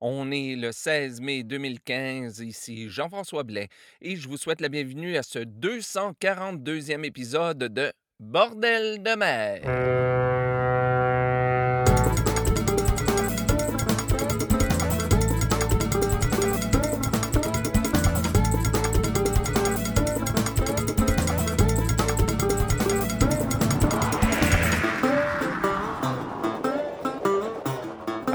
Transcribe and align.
On 0.00 0.30
est 0.30 0.56
le 0.56 0.72
16 0.72 1.22
mai 1.22 1.42
2015, 1.42 2.40
ici 2.40 2.88
Jean-François 2.90 3.44
Blais, 3.44 3.68
et 4.02 4.16
je 4.16 4.28
vous 4.28 4.36
souhaite 4.36 4.60
la 4.60 4.68
bienvenue 4.68 5.16
à 5.16 5.22
ce 5.22 5.38
242e 5.38 7.02
épisode 7.04 7.58
de 7.58 7.92
Bordel 8.20 9.02
de 9.02 9.16
mer. 9.16 10.15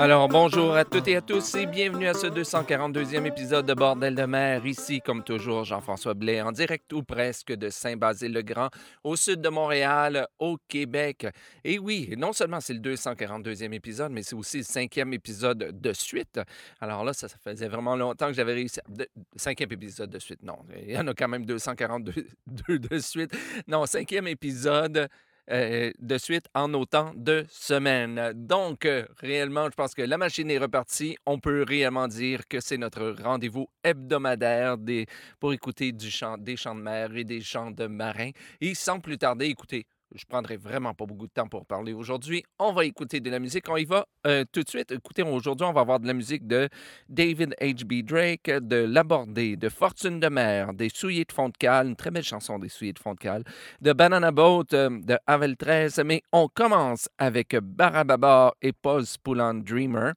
Alors 0.01 0.27
bonjour 0.27 0.75
à 0.75 0.83
toutes 0.83 1.07
et 1.09 1.15
à 1.15 1.21
tous 1.21 1.53
et 1.53 1.67
bienvenue 1.67 2.07
à 2.07 2.15
ce 2.15 2.25
242e 2.25 3.23
épisode 3.27 3.67
de 3.67 3.75
Bordel 3.75 4.15
de 4.15 4.23
mer. 4.23 4.65
Ici, 4.65 4.99
comme 4.99 5.23
toujours, 5.23 5.63
Jean-François 5.63 6.15
Blais 6.15 6.41
en 6.41 6.51
direct 6.51 6.91
ou 6.91 7.03
presque 7.03 7.53
de 7.53 7.69
Saint-Basile-le-Grand, 7.69 8.69
au 9.03 9.15
sud 9.15 9.41
de 9.41 9.49
Montréal, 9.49 10.27
au 10.39 10.57
Québec. 10.67 11.27
Et 11.63 11.77
oui, 11.77 12.15
non 12.17 12.33
seulement 12.33 12.59
c'est 12.59 12.73
le 12.73 12.79
242e 12.79 13.73
épisode, 13.73 14.11
mais 14.11 14.23
c'est 14.23 14.33
aussi 14.33 14.57
le 14.57 14.63
cinquième 14.63 15.13
épisode 15.13 15.79
de 15.79 15.93
suite. 15.93 16.39
Alors 16.79 17.03
là, 17.03 17.13
ça, 17.13 17.27
faisait 17.27 17.67
vraiment 17.67 17.95
longtemps 17.95 18.25
que 18.25 18.33
j'avais 18.33 18.53
réussi. 18.53 18.79
Cinquième 19.35 19.71
épisode 19.71 20.09
de 20.09 20.17
suite, 20.17 20.41
non. 20.41 20.57
Il 20.81 20.93
y 20.93 20.97
en 20.97 21.05
a 21.05 21.13
quand 21.13 21.27
même 21.27 21.45
242 21.45 22.25
de 22.69 22.97
suite. 22.97 23.37
Non, 23.67 23.85
cinquième 23.85 24.25
épisode. 24.25 25.09
Euh, 25.51 25.91
de 25.99 26.17
suite 26.17 26.45
en 26.55 26.73
autant 26.73 27.11
de 27.13 27.45
semaines. 27.49 28.31
Donc, 28.35 28.85
euh, 28.85 29.05
réellement, 29.17 29.65
je 29.65 29.75
pense 29.75 29.93
que 29.93 30.01
la 30.01 30.17
machine 30.17 30.49
est 30.49 30.57
repartie. 30.57 31.17
On 31.25 31.39
peut 31.39 31.65
réellement 31.67 32.07
dire 32.07 32.47
que 32.47 32.61
c'est 32.61 32.77
notre 32.77 33.13
rendez-vous 33.21 33.67
hebdomadaire 33.83 34.77
des, 34.77 35.07
pour 35.41 35.51
écouter 35.51 35.91
des 35.91 36.09
chants 36.09 36.37
de 36.37 36.73
mer 36.81 37.13
et 37.17 37.25
des 37.25 37.41
chants 37.41 37.71
de 37.71 37.87
marins. 37.87 38.31
Et 38.61 38.73
sans 38.75 39.01
plus 39.01 39.17
tarder, 39.17 39.47
écoutez, 39.47 39.87
je 40.15 40.25
prendrai 40.25 40.57
vraiment 40.57 40.93
pas 40.93 41.05
beaucoup 41.05 41.27
de 41.27 41.31
temps 41.31 41.47
pour 41.47 41.65
parler 41.65 41.93
aujourd'hui. 41.93 42.43
On 42.59 42.73
va 42.73 42.85
écouter 42.85 43.19
de 43.19 43.29
la 43.29 43.39
musique. 43.39 43.69
On 43.69 43.77
y 43.77 43.85
va 43.85 44.05
euh, 44.27 44.43
tout 44.51 44.61
de 44.61 44.69
suite. 44.69 44.91
Écoutez, 44.91 45.23
aujourd'hui, 45.23 45.65
on 45.65 45.73
va 45.73 45.81
avoir 45.81 45.99
de 45.99 46.07
la 46.07 46.13
musique 46.13 46.47
de 46.47 46.69
David 47.09 47.55
H.B. 47.61 48.03
Drake, 48.05 48.49
de 48.49 48.77
Labordé, 48.77 49.55
de 49.55 49.69
Fortune 49.69 50.19
de 50.19 50.27
mer, 50.27 50.73
des 50.73 50.89
Souliers 50.89 51.25
de 51.25 51.31
fond 51.31 51.49
de 51.49 51.57
cale, 51.57 51.87
une 51.87 51.95
très 51.95 52.11
belle 52.11 52.23
chanson 52.23 52.59
des 52.59 52.69
Souliers 52.69 52.93
de 52.93 52.99
fond 52.99 53.13
de 53.13 53.19
cale, 53.19 53.43
de 53.81 53.93
Banana 53.93 54.31
Boat, 54.31 54.65
euh, 54.73 54.89
de 55.01 55.17
Havel 55.27 55.55
13. 55.55 56.01
Mais 56.05 56.21
on 56.31 56.47
commence 56.47 57.07
avec 57.17 57.55
Barababa 57.55 58.53
et 58.61 58.73
Paul 58.73 59.05
Spoulan 59.05 59.55
Dreamer 59.55 60.13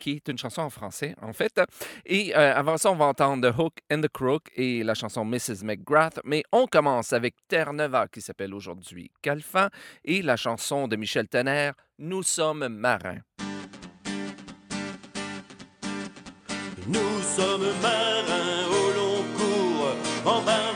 qui 0.00 0.12
est 0.12 0.28
une 0.28 0.38
chanson 0.38 0.62
en 0.62 0.70
français, 0.70 1.14
en 1.22 1.32
fait. 1.32 1.60
Et 2.06 2.34
euh, 2.34 2.54
avant 2.56 2.76
ça, 2.76 2.90
on 2.90 2.96
va 2.96 3.04
entendre 3.04 3.48
The 3.48 3.56
Hook 3.56 3.74
and 3.92 4.00
the 4.00 4.08
Crook 4.08 4.50
et 4.56 4.82
la 4.82 4.94
chanson 4.94 5.24
Mrs. 5.24 5.62
McGrath. 5.62 6.18
Mais 6.24 6.42
on 6.50 6.66
commence 6.66 7.12
avec 7.12 7.36
Terre-Neuve, 7.46 8.08
qui 8.12 8.20
s'appelle 8.20 8.54
aujourd'hui 8.54 9.12
Calfan, 9.22 9.68
et 10.04 10.22
la 10.22 10.36
chanson 10.36 10.88
de 10.88 10.96
Michel 10.96 11.28
Tenner, 11.28 11.70
Nous 11.98 12.22
sommes 12.22 12.66
marins. 12.68 13.20
Nous 16.86 17.22
sommes 17.22 17.72
marins 17.82 18.66
au 18.68 18.90
long 18.96 19.24
cours, 19.36 19.94
embarqués 20.24 20.60
sur 20.60 20.69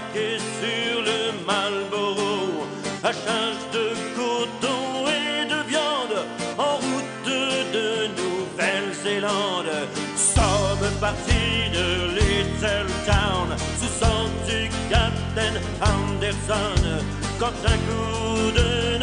Sommes 10.16 11.00
partis 11.00 11.70
de 11.72 12.14
Little 12.14 12.90
Town, 13.06 13.56
sous 13.80 14.04
sang 14.04 14.28
du 14.46 14.68
Captain 14.90 15.54
Anderson, 15.80 17.04
quand 17.38 17.56
un 17.64 17.78
coup 17.86 18.50
de 18.52 18.96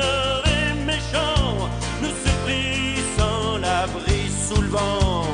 est 0.45 0.75
méchant, 0.85 1.69
nous 2.03 2.13
surprit 2.23 3.01
sans 3.17 3.57
l'abri 3.57 4.29
sous 4.47 4.61
le 4.61 4.67
vent. 4.67 5.25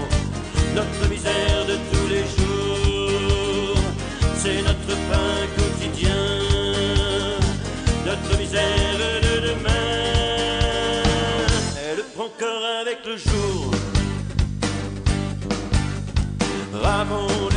Notre 0.73 1.09
misère 1.09 1.65
de 1.67 1.75
tous 1.91 2.07
les 2.07 2.23
jours, 2.37 3.83
c'est 4.37 4.61
notre 4.61 4.95
pain 5.09 5.47
quotidien. 5.57 6.27
Notre 8.05 8.39
misère 8.39 8.97
de 9.03 9.47
demain, 9.47 11.03
elle 11.89 12.03
prend 12.15 12.29
corps 12.39 12.65
avec 12.81 13.05
le 13.05 13.17
jour. 13.17 13.96
l'amore 16.81 17.56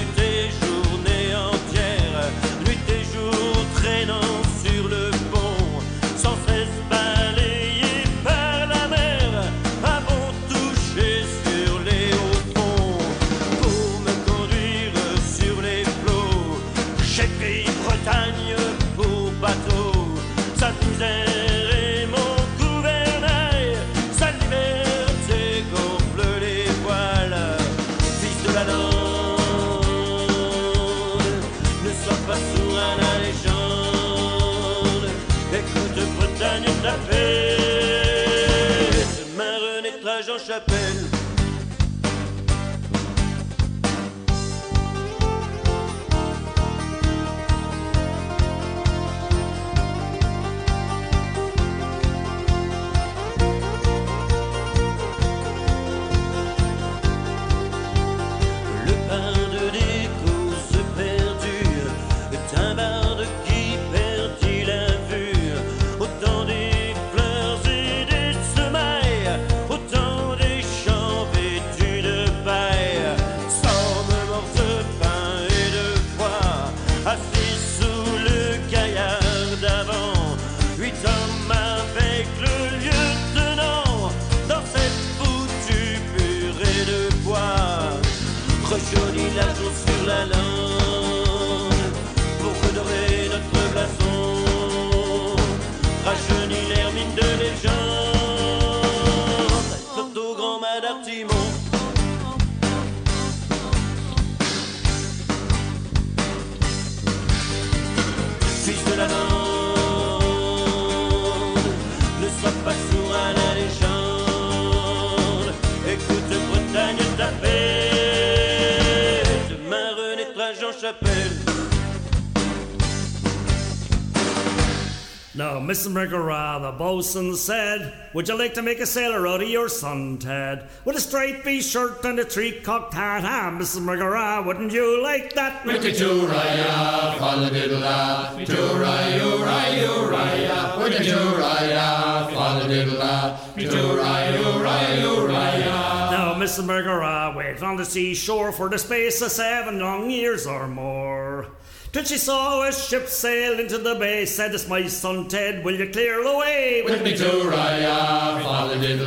Now, 125.41 125.57
Mrs. 125.59 125.97
McGrath, 125.97 126.61
the 126.61 126.73
bosun 126.73 127.35
said, 127.35 127.95
Would 128.13 128.29
you 128.29 128.37
like 128.37 128.53
to 128.61 128.63
make 128.63 128.79
a 128.79 128.85
sailor 128.85 129.27
out 129.27 129.43
of 129.43 129.49
your 129.49 129.71
son, 129.71 130.19
Ted? 130.19 130.69
With 130.85 130.97
a 130.97 131.01
striped 131.01 131.47
V 131.47 131.63
shirt 131.63 132.05
and 132.05 132.21
a 132.21 132.27
three 132.27 132.61
cocked 132.61 132.93
hat, 132.93 133.25
ah, 133.25 133.51
Mrs. 133.51 133.81
McGrath, 133.81 134.45
wouldn't 134.45 134.71
you 134.71 135.03
like 135.03 135.33
that? 135.37 135.65
Witty 135.65 135.93
tooraya, 135.93 137.17
falladiddle-da, 137.17 138.37
tooraya-uraya-uraya, 138.37 140.79
witty 140.79 141.09
tooraya, 141.09 142.29
falladiddle-da, 142.35 143.39
tooraya-uraya-uraya. 143.57 146.11
Now, 146.11 146.35
Mrs. 146.35 146.67
McGrath 146.67 147.35
waited 147.35 147.63
on 147.63 147.77
the 147.77 147.87
seashore 147.87 148.53
for 148.53 148.69
the 148.69 148.79
space 148.79 149.23
of 149.23 149.33
seven 149.33 149.79
long 149.79 150.11
years 150.11 150.47
or 150.47 150.69
more. 150.69 151.47
Till 151.93 152.05
she 152.05 152.19
saw 152.19 152.63
a 152.63 152.73
ship 152.73 153.09
sail 153.09 153.59
into 153.59 153.77
the 153.77 153.97
bay, 153.97 154.25
said, 154.25 154.55
It's 154.55 154.69
my 154.69 154.87
son 154.87 155.27
Ted, 155.27 155.65
will 155.65 155.75
you 155.75 155.91
clear 155.91 156.23
away? 156.23 156.83
With 156.85 157.03
me 157.03 157.17
to 157.17 157.25
Raya, 157.25 158.41
father 158.43 158.79
diddle 158.79 159.07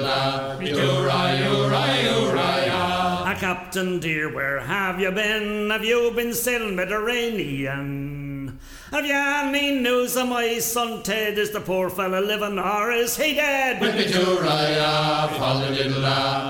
me 0.59 0.71
to 0.71 0.81
Raya, 0.81 1.69
Raya, 1.71 2.33
Raya. 2.33 2.71
Ah, 2.73 3.37
Captain 3.39 4.01
dear, 4.01 4.33
where 4.33 4.59
have 4.59 4.99
you 4.99 5.11
been? 5.11 5.69
Have 5.69 5.85
you 5.85 6.11
been 6.11 6.33
sailing 6.33 6.75
Mediterranean? 6.75 8.59
Have 8.91 9.05
you 9.05 9.15
any 9.15 9.79
news 9.79 10.17
of 10.17 10.27
my 10.27 10.59
son 10.59 11.03
Ted? 11.03 11.37
Is 11.37 11.51
the 11.51 11.61
poor 11.61 11.89
fella 11.89 12.19
living 12.19 12.59
or 12.59 12.91
is 12.91 13.15
he 13.15 13.35
dead? 13.35 13.79
With 13.79 13.95
me 13.95 14.11
to 14.11 14.19
Raya, 14.19 15.29
father 15.37 15.73
diddle 15.73 16.01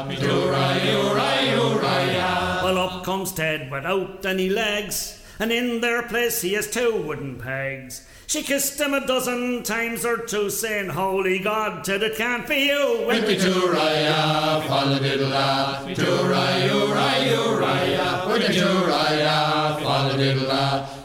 me 0.08 0.16
to 0.16 0.34
Raya, 0.50 1.14
Raya, 1.14 1.78
Raya. 1.80 2.64
Well, 2.64 2.80
up 2.80 3.04
comes 3.06 3.32
Ted 3.34 3.70
without 3.72 4.26
any 4.26 4.50
legs, 4.50 5.20
and 5.40 5.52
in 5.52 5.82
their 5.82 6.04
place 6.04 6.42
he 6.42 6.54
has 6.54 6.70
two 6.70 7.02
wooden 7.02 7.40
pegs. 7.40 8.08
She 8.26 8.42
kissed 8.42 8.80
him 8.80 8.94
a 8.94 9.06
dozen 9.06 9.64
times 9.64 10.06
or 10.06 10.18
two, 10.18 10.50
saying, 10.50 10.90
Holy 10.90 11.40
God, 11.40 11.84
Ted, 11.84 12.02
it 12.02 12.16
can't 12.16 12.48
be 12.48 12.66
you. 12.66 13.04
With 13.06 13.28
me 13.28 13.38
to 13.38 13.52
Raya, 13.52 14.66
father 14.66 15.00
diddle 15.00 15.30
da, 15.30 15.86
me 15.86 15.94
to 15.94 16.02
Raya, 16.02 16.88
Raya, 16.88 17.60
Raya. 17.60 18.28
With 18.28 18.50
me 18.50 18.56
to 18.56 18.66
Raya, 18.66 19.84
father 19.84 20.18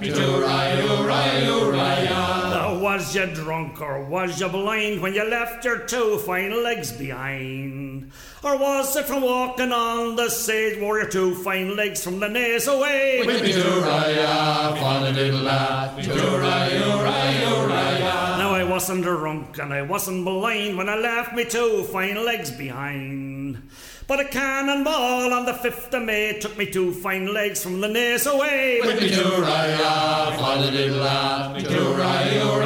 me 0.00 0.08
to 0.08 0.20
Raya, 0.20 1.72
Raya. 1.72 2.50
Now, 2.50 2.78
was 2.78 3.14
you 3.14 3.26
drunk 3.26 3.80
or 3.82 4.04
was 4.04 4.40
you 4.40 4.48
blind 4.48 5.02
when 5.02 5.12
you 5.12 5.28
left 5.28 5.64
your 5.64 5.80
two 5.80 6.18
fine 6.18 6.62
legs 6.62 6.92
behind? 6.92 8.12
Or 8.44 8.56
was 8.56 8.94
it 8.94 9.06
from 9.06 9.22
walking 9.22 9.72
on 9.72 10.14
the 10.14 10.28
stage 10.30 10.78
wore 10.78 10.98
your 11.00 11.08
two 11.08 11.34
fine 11.34 11.74
legs 11.74 12.04
from 12.04 12.20
the 12.20 12.28
knees 12.28 12.68
away? 12.68 13.24
With 13.26 13.42
me 13.42 13.50
to 13.52 13.58
Raya, 13.58 14.78
father 14.78 15.12
diddle 15.12 15.42
da, 15.42 15.96
me 15.96 16.04
to 16.04 16.10
Raya, 16.10 16.80
Raya, 17.02 17.68
Raya. 17.68 18.38
Now 18.38 18.52
I 18.54 18.62
wasn't 18.62 19.02
drunk 19.02 19.58
and 19.58 19.74
I 19.74 19.82
wasn't 19.82 20.24
blind 20.24 20.78
when 20.78 20.88
I 20.88 20.94
left 20.94 21.34
me 21.34 21.46
two 21.46 21.82
fine 21.92 22.24
legs 22.24 22.52
behind. 22.52 23.60
But 24.06 24.20
a 24.20 24.24
cannonball 24.26 25.32
on 25.32 25.44
the 25.44 25.52
5th 25.52 25.92
of 25.92 26.02
May 26.04 26.38
took 26.38 26.56
me 26.56 26.66
two 26.66 26.94
fine 26.94 27.34
legs 27.34 27.60
from 27.60 27.80
the 27.80 27.88
knees 27.88 28.24
away. 28.26 28.80
With 28.84 29.00
me 29.00 29.10
to 29.10 29.22
Raya, 29.24 30.38
father 30.38 30.70
diddle 30.70 31.02
da, 31.02 31.52
me 31.54 31.62
to 31.62 31.68
Raya, 31.68 32.58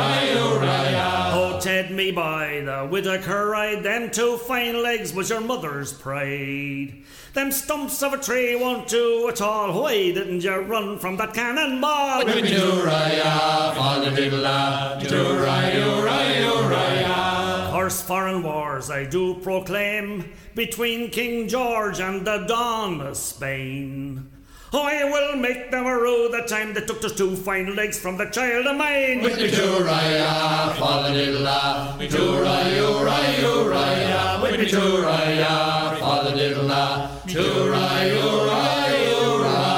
Raya, 1.72 1.84
Raya. 1.84 1.88
Oh, 1.88 1.88
Ted, 1.88 1.90
me 1.90 2.10
by 2.10 2.62
the 2.64 2.86
Whittaker 2.88 3.46
ride, 3.48 3.82
them 3.82 4.10
two 4.10 4.36
fine 4.36 4.82
legs 4.82 5.12
was 5.14 5.30
your 5.30 5.40
mother's 5.40 5.92
pride. 5.92 6.94
Them 7.34 7.52
stumps 7.52 8.02
of 8.02 8.12
a 8.12 8.18
tree 8.18 8.56
won't 8.56 8.88
do 8.88 9.28
at 9.28 9.40
all. 9.40 9.82
Why 9.82 10.12
didn't 10.12 10.42
you 10.42 10.54
run 10.54 10.98
from 10.98 11.16
that 11.16 11.34
cannonball? 11.34 12.24
With 12.24 12.34
me 12.34 12.50
to 12.50 12.56
Raya, 12.56 13.74
father 13.74 14.10
diddle 14.16 14.42
da, 14.42 14.98
me 14.98 15.06
to 15.06 15.14
Raya, 15.14 16.02
Raya, 16.02 16.70
Raya. 16.70 17.70
Horse 17.70 18.02
foreign 18.02 18.42
wars 18.42 18.90
I 18.90 19.04
do 19.04 19.34
proclaim 19.34 20.32
between 20.54 21.10
King 21.10 21.48
George 21.48 22.00
and 22.00 22.26
the 22.26 22.44
Don 22.48 23.00
of 23.00 23.16
Spain. 23.16 24.31
I 24.74 25.04
will 25.04 25.36
make 25.36 25.70
them 25.70 25.86
rue 25.86 26.30
the 26.30 26.40
time 26.48 26.72
they 26.72 26.80
took 26.80 27.02
those 27.02 27.14
two 27.14 27.36
fine 27.36 27.76
legs 27.76 27.98
from 27.98 28.16
the 28.16 28.24
child 28.24 28.66
of 28.66 28.76
mine. 28.76 29.20
With 29.20 29.36
me 29.36 29.50
Uriah, 29.50 30.72
Faladilla, 30.78 31.98
with 31.98 32.14
Uriah, 32.14 32.80
Uriah, 32.80 33.40
Uriah, 33.42 34.40
with 34.40 34.58
me 34.58 34.70
Uriah, 34.70 35.98
Faladilla, 36.00 37.10
Uriah, 37.28 38.16
Uriah, 38.16 39.02
Uriah. 39.12 39.72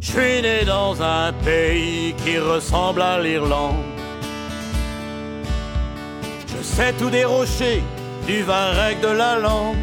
Je 0.00 0.10
suis 0.12 0.42
né 0.42 0.64
dans 0.66 1.00
un 1.00 1.32
pays 1.44 2.14
qui 2.22 2.38
ressemble 2.38 3.00
à 3.00 3.18
l'Irlande 3.18 3.91
Je 6.62 6.66
sais 6.68 6.92
tout 6.92 7.10
des 7.10 7.24
rochers, 7.24 7.82
du 8.24 8.42
varech 8.42 9.00
de 9.00 9.08
la 9.08 9.36
langue. 9.36 9.74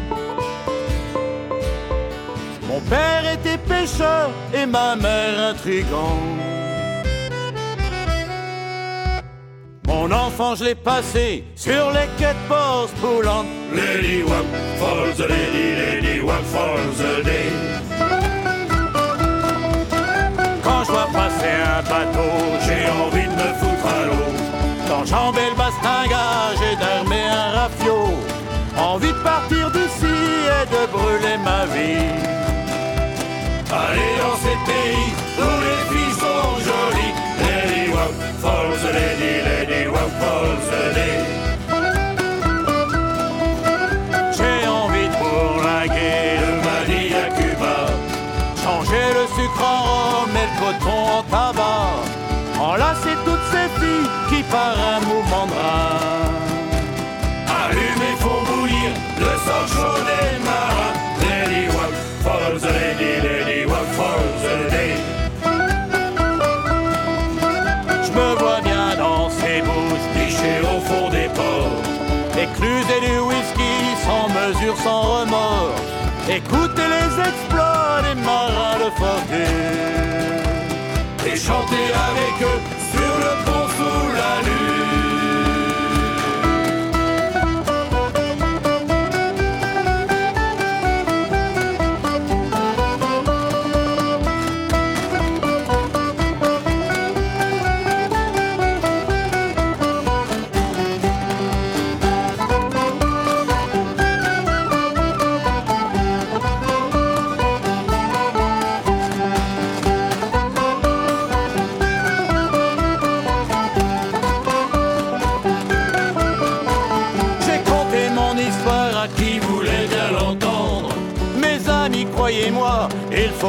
Mon 2.66 2.80
père 2.88 3.22
était 3.34 3.58
pêcheur 3.58 4.30
et 4.54 4.64
ma 4.64 4.96
mère 4.96 5.50
intrigante. 5.50 6.40
Mon 9.86 10.10
enfant, 10.10 10.54
je 10.54 10.64
l'ai 10.64 10.74
passé 10.74 11.44
sur 11.54 11.90
les 11.90 12.08
quais 12.16 12.32
de 12.32 12.48
Ports 12.48 12.88
Boulantes. 13.02 13.46
Lady 13.74 14.22
Wap 14.22 14.46
falls 14.78 15.20
a 15.20 15.28
lady, 15.28 15.74
lady 15.76 16.20
Wap 16.20 16.42
falls 16.44 17.00
a 17.02 17.22
day. 17.22 17.52
Quand 20.62 20.84
je 20.84 20.92
vois 20.92 21.08
passer 21.12 21.52
un 21.76 21.82
bateau, 21.82 22.32
J'ai 22.64 22.88
envie 23.04 23.26
de 23.26 23.34
me 23.34 23.52
foutre 23.60 23.86
à 23.86 24.06
l'eau. 24.06 24.39
D'enjamber 24.90 25.50
le 25.50 25.56
bastingage 25.56 26.60
et 26.68 26.74
d'armer 26.74 27.22
un 27.22 27.60
rafio. 27.60 28.08
Envie 28.76 29.12
de 29.12 29.22
partir 29.22 29.70
d'ici 29.70 30.16
et 30.58 30.66
de 30.66 30.82
brûler 30.90 31.36
ma 31.44 31.64
vie. 31.66 32.10
Aller 33.70 34.12
dans 34.20 34.36
ces 34.44 34.58
pays 34.66 35.12
où 35.38 35.50
les 35.66 35.82
filles 35.90 36.18
sont 36.18 36.54
jolies. 36.68 37.14
Lady 37.38 37.92
Wap 37.92 38.12
falls 38.42 38.84
lady, 38.92 39.32
lady 39.44 39.86
Wap 39.86 40.10
falls 40.18 40.74
a 40.74 41.39
mesure, 74.52 74.76
sans 74.76 75.02
remords. 75.02 75.74
Écouter 76.28 76.88
les 76.96 77.10
exploits 77.28 78.02
des 78.06 78.20
marins 78.22 78.78
de 78.84 78.90
fortune. 78.98 79.80
et 81.26 81.36
chanter 81.36 81.86
avec 82.08 82.34
eux 82.42 82.60
sur 82.92 83.14
le 83.24 83.32
pont 83.44 83.68
sous 83.76 84.06
la 84.20 84.34
lune. 84.46 85.09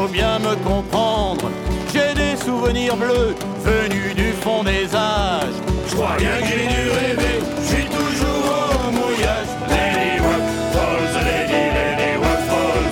Faut 0.01 0.08
bien 0.08 0.39
me 0.39 0.55
comprendre. 0.67 1.51
J'ai 1.93 2.13
des 2.13 2.36
souvenirs 2.43 2.96
bleus 2.96 3.36
venus 3.63 4.15
du 4.15 4.31
fond 4.41 4.63
des 4.63 4.86
âges. 4.96 5.58
Je 5.88 5.96
crois 5.96 6.15
bien 6.17 6.38
que 6.39 6.46
j'ai 6.48 6.67
dû 6.75 6.84
rêver, 7.01 7.38
je 7.62 7.67
suis 7.74 7.86
toujours 7.86 8.46
au 8.88 8.91
mouillage. 8.98 9.51
Lady 9.70 10.20
Wap 10.25 10.43
falls 10.74 11.15
lady, 11.29 11.63
lady 11.77 12.12
Wap 12.24 12.41
falls. 12.50 12.89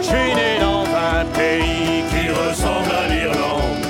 Je 0.00 0.06
suis 0.06 0.34
né 0.40 0.50
dans 0.60 0.84
un 1.12 1.24
pays 1.40 2.04
Qui 2.10 2.24
ressemble 2.42 2.92
à 3.02 3.06
l'Irlande. 3.12 3.84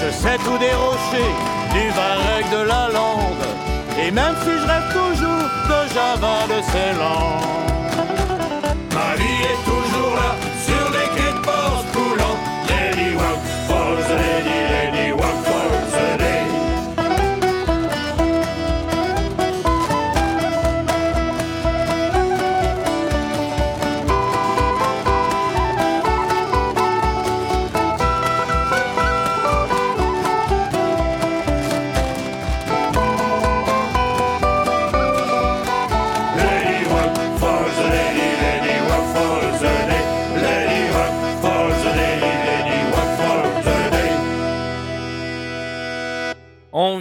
Je 0.00 0.08
sais 0.12 0.38
tout 0.44 0.58
des 0.64 0.76
rochers, 0.84 1.34
du 1.74 1.84
varech 1.98 2.48
de 2.56 2.62
la 2.72 2.88
lande. 2.96 3.46
Et 4.02 4.10
même 4.10 4.36
si 4.44 4.52
je 4.60 4.66
rêve 4.72 4.88
toujours 4.98 5.48
de 5.70 5.80
Java 5.94 6.36
de 6.48 6.58
Ceylan. 6.72 7.73
Ma 8.94 9.16
vie 9.16 9.24
est 9.24 9.64
toujours 9.64 9.83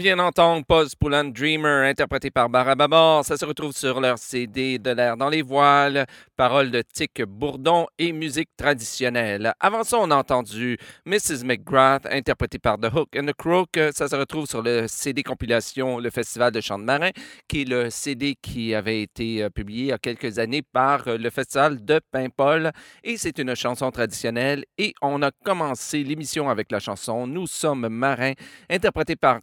vient 0.04 0.18
d'entendre 0.18 0.66
Pause 0.66 0.96
Poulan 0.96 1.24
Dreamer, 1.24 1.86
interprété 1.86 2.30
par 2.30 2.50
Barababor. 2.50 3.24
Ça 3.24 3.38
se 3.38 3.46
retrouve 3.46 3.72
sur 3.72 4.02
leur 4.02 4.18
CD 4.18 4.78
De 4.78 4.92
l'air 4.92 5.16
dans 5.16 5.30
les 5.30 5.42
voiles, 5.42 6.06
paroles 6.36 6.72
de 6.72 6.82
Tic 6.82 7.22
Bourdon 7.22 7.88
et 7.98 8.12
musique 8.12 8.50
traditionnelle. 8.58 9.54
Avant 9.62 9.86
ça, 9.86 10.00
on 10.02 10.12
a 10.12 10.18
entendu 10.18 10.78
Mrs. 11.06 11.46
McGrath, 11.46 12.06
interprétée 12.12 12.60
par 12.60 12.78
The 12.78 12.94
Hook 12.94 13.16
and 13.18 13.28
the 13.28 13.34
Crook. 13.34 13.80
Ça 13.94 14.10
se 14.10 14.16
retrouve 14.18 14.46
sur 14.46 14.62
le 14.62 14.90
CD 14.90 15.24
compilation 15.24 16.00
Le 16.00 16.10
Festival 16.10 16.52
de 16.52 16.60
Chant 16.60 16.80
de 16.80 16.84
Marin, 16.84 17.12
qui 17.48 17.62
est 17.62 17.70
le 17.70 17.90
CD 17.90 18.36
qui 18.42 18.76
avait 18.76 19.04
été 19.04 19.42
euh, 19.42 19.50
publié 19.50 19.84
il 19.84 19.88
y 19.88 19.92
a 19.94 19.98
quelques 20.00 20.38
années 20.38 20.64
par 20.64 21.08
euh, 21.08 21.18
le 21.18 21.30
Festival 21.30 21.86
de 21.86 22.02
Paimpol. 22.12 22.74
Et 23.06 23.16
c'est 23.16 23.40
une 23.40 23.56
chanson 23.56 23.90
traditionnelle. 23.90 24.66
Et 24.78 24.94
on 25.02 25.22
a 25.22 25.32
commencé 25.46 26.04
l'émission 26.04 26.50
avec 26.50 26.74
la 26.74 26.80
chanson 26.80 27.26
Nous 27.26 27.48
sommes 27.48 27.88
marins, 27.88 28.34
interprétée 28.70 29.16
par 29.16 29.40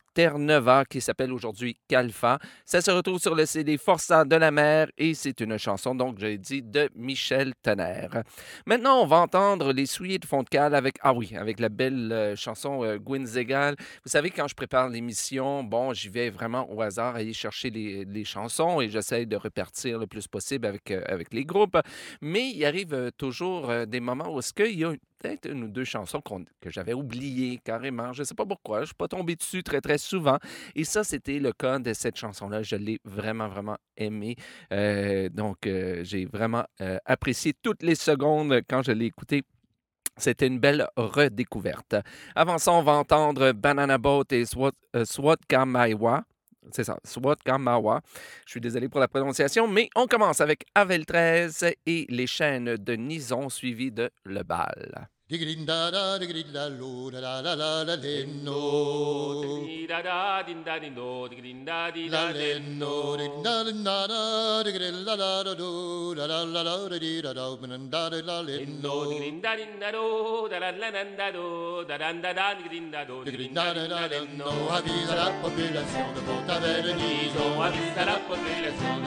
Qui 0.89 1.01
s'appelle 1.01 1.33
aujourd'hui 1.33 1.77
Calfa. 1.87 2.39
Ça 2.65 2.81
se 2.81 2.91
retrouve 2.91 3.21
sur 3.21 3.35
le 3.35 3.47
CD 3.47 3.79
Forçat 3.79 4.25
de 4.25 4.35
la 4.35 4.51
mer 4.51 4.89
et 4.99 5.15
c'est 5.15 5.39
une 5.41 5.57
chanson, 5.59 5.95
donc, 5.95 6.19
j'ai 6.19 6.39
dit, 6.39 6.61
de 6.61 6.89
Michel 6.97 7.53
Tonnerre. 7.63 8.25
Maintenant, 8.67 9.01
on 9.01 9.07
va 9.07 9.19
entendre 9.19 9.73
les 9.73 9.87
souliers 9.87 10.19
de 10.19 10.27
fond 10.27 10.43
de 10.43 10.49
cale 10.49 10.75
avec, 10.75 10.97
ah 11.03 11.13
oui, 11.13 11.33
avec 11.37 11.61
la 11.61 11.69
belle 11.69 12.11
euh, 12.13 12.37
chanson 12.37 12.83
euh, 12.85 12.99
Gwyn. 12.99 13.25
Vous 13.25 14.11
savez, 14.11 14.31
quand 14.31 14.49
je 14.49 14.55
prépare 14.55 14.89
l'émission, 14.89 15.63
bon, 15.63 15.93
j'y 15.93 16.09
vais 16.09 16.31
vraiment 16.31 16.71
au 16.73 16.81
hasard 16.81 17.15
aller 17.15 17.33
chercher 17.33 17.71
les, 17.71 18.25
chansons 18.25 18.81
et 18.81 18.89
j'essaie 18.89 19.27
de 19.27 19.37
repartir 19.37 19.99
le 19.99 20.07
plus 20.07 20.27
possible 20.27 20.67
avec, 20.67 20.91
euh, 20.91 21.03
avec 21.07 21.33
les 21.33 21.45
groupes. 21.45 21.79
Mais 22.21 22.51
il 22.51 22.65
arrive 22.65 22.95
euh, 22.95 23.11
toujours 23.17 23.73
des 23.87 24.01
moments 24.01 24.35
où 24.35 24.41
est-ce 24.41 24.53
qu'il 24.53 24.79
y 24.79 24.85
a 24.85 24.93
peut-être 25.21 25.51
une 25.51 25.65
ou 25.65 25.69
deux 25.69 25.85
chansons 25.85 26.21
que 26.61 26.71
j'avais 26.71 26.95
oubliées 26.95 27.61
carrément. 27.63 28.13
Je 28.13 28.21
ne 28.21 28.25
sais 28.25 28.35
pas 28.35 28.47
pourquoi. 28.47 28.79
Je 28.79 28.83
ne 28.83 28.87
suis 28.87 28.95
pas 28.95 29.09
tombé 29.09 29.37
dessus 29.37 29.63
très, 29.63 29.81
très 29.81 29.99
souvent. 29.99 30.39
Et 30.75 30.85
ça, 30.85 31.05
c'était 31.05 31.39
le 31.39 31.53
cas 31.53 31.79
de 31.79 31.93
cette 31.93 32.17
chanson-là. 32.17 32.63
Je 32.63 32.77
l'ai 32.77 32.99
vraiment, 33.05 33.49
vraiment 33.49 33.77
aimée. 33.97 34.37
Euh, 34.73 35.29
donc, 35.29 35.67
euh, 35.67 36.03
j'ai 36.05 36.25
vraiment 36.25 36.65
euh, 36.81 36.99
apprécié 37.05 37.53
toutes 37.63 37.83
les 37.83 37.95
secondes 37.95 38.61
quand 38.69 38.83
je 38.83 38.93
l'ai 38.93 39.07
écoutée. 39.07 39.43
C'était 40.17 40.47
une 40.47 40.59
belle 40.59 40.87
redécouverte. 40.97 41.97
Avant 42.35 42.59
ça, 42.59 42.73
on 42.73 42.83
va 42.83 42.93
entendre 42.93 43.53
Banana 43.53 43.97
Boat 43.97 44.25
et 44.33 44.45
Swat, 44.45 44.73
euh, 44.95 45.05
Swatkamawa. 45.05 46.25
C'est 46.73 46.85
ça, 46.85 46.99
Swatkamawa. 47.05 48.01
Je 48.47 48.53
suis 48.53 48.61
désolé 48.61 48.89
pour 48.89 49.01
la 49.01 49.09
prononciation, 49.09 49.67
mais 49.69 49.89
on 49.97 50.07
commence 50.07 50.41
avec 50.41 50.65
Avel 50.75 51.07
13 51.07 51.67
et 51.87 52.07
les 52.09 52.27
chaînes 52.27 52.77
de 52.77 52.93
Nison 52.95 53.49
suivies 53.49 53.93
de 53.93 54.11
Le 54.25 54.43
Bal. 54.43 55.09
Digrididalo, 55.31 56.19
da 56.19 56.27
do, 65.55 66.15
la 66.15 66.27
la 66.27 66.43
la 66.43 66.63
la 66.65 66.65
da 66.75 66.99
di 66.99 67.21
da 67.21 67.33
da, 67.33 67.57
banandada, 67.61 68.21
la 68.25 68.41
lenno. 68.41 69.05
Digridindada, 69.07 69.63
da 73.87 74.75
avise 74.75 75.11
à 75.11 75.15
la 75.15 75.31
population 75.41 76.13
de 76.13 76.21
Pont-Aven-Nison. 76.27 77.63
Avise 77.63 77.99
à 77.99 78.05
la 78.05 78.19
population 78.27 78.99
de. 78.99 79.05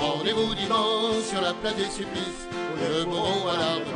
Rendez-vous 0.00 0.54
dimanche 0.56 1.22
sur 1.30 1.40
la 1.40 1.54
place 1.54 1.76
des 1.76 1.84
supplices, 1.84 2.48
le 2.80 3.04
bourreau 3.04 3.48
à 3.48 3.56
l'arbre 3.58 3.92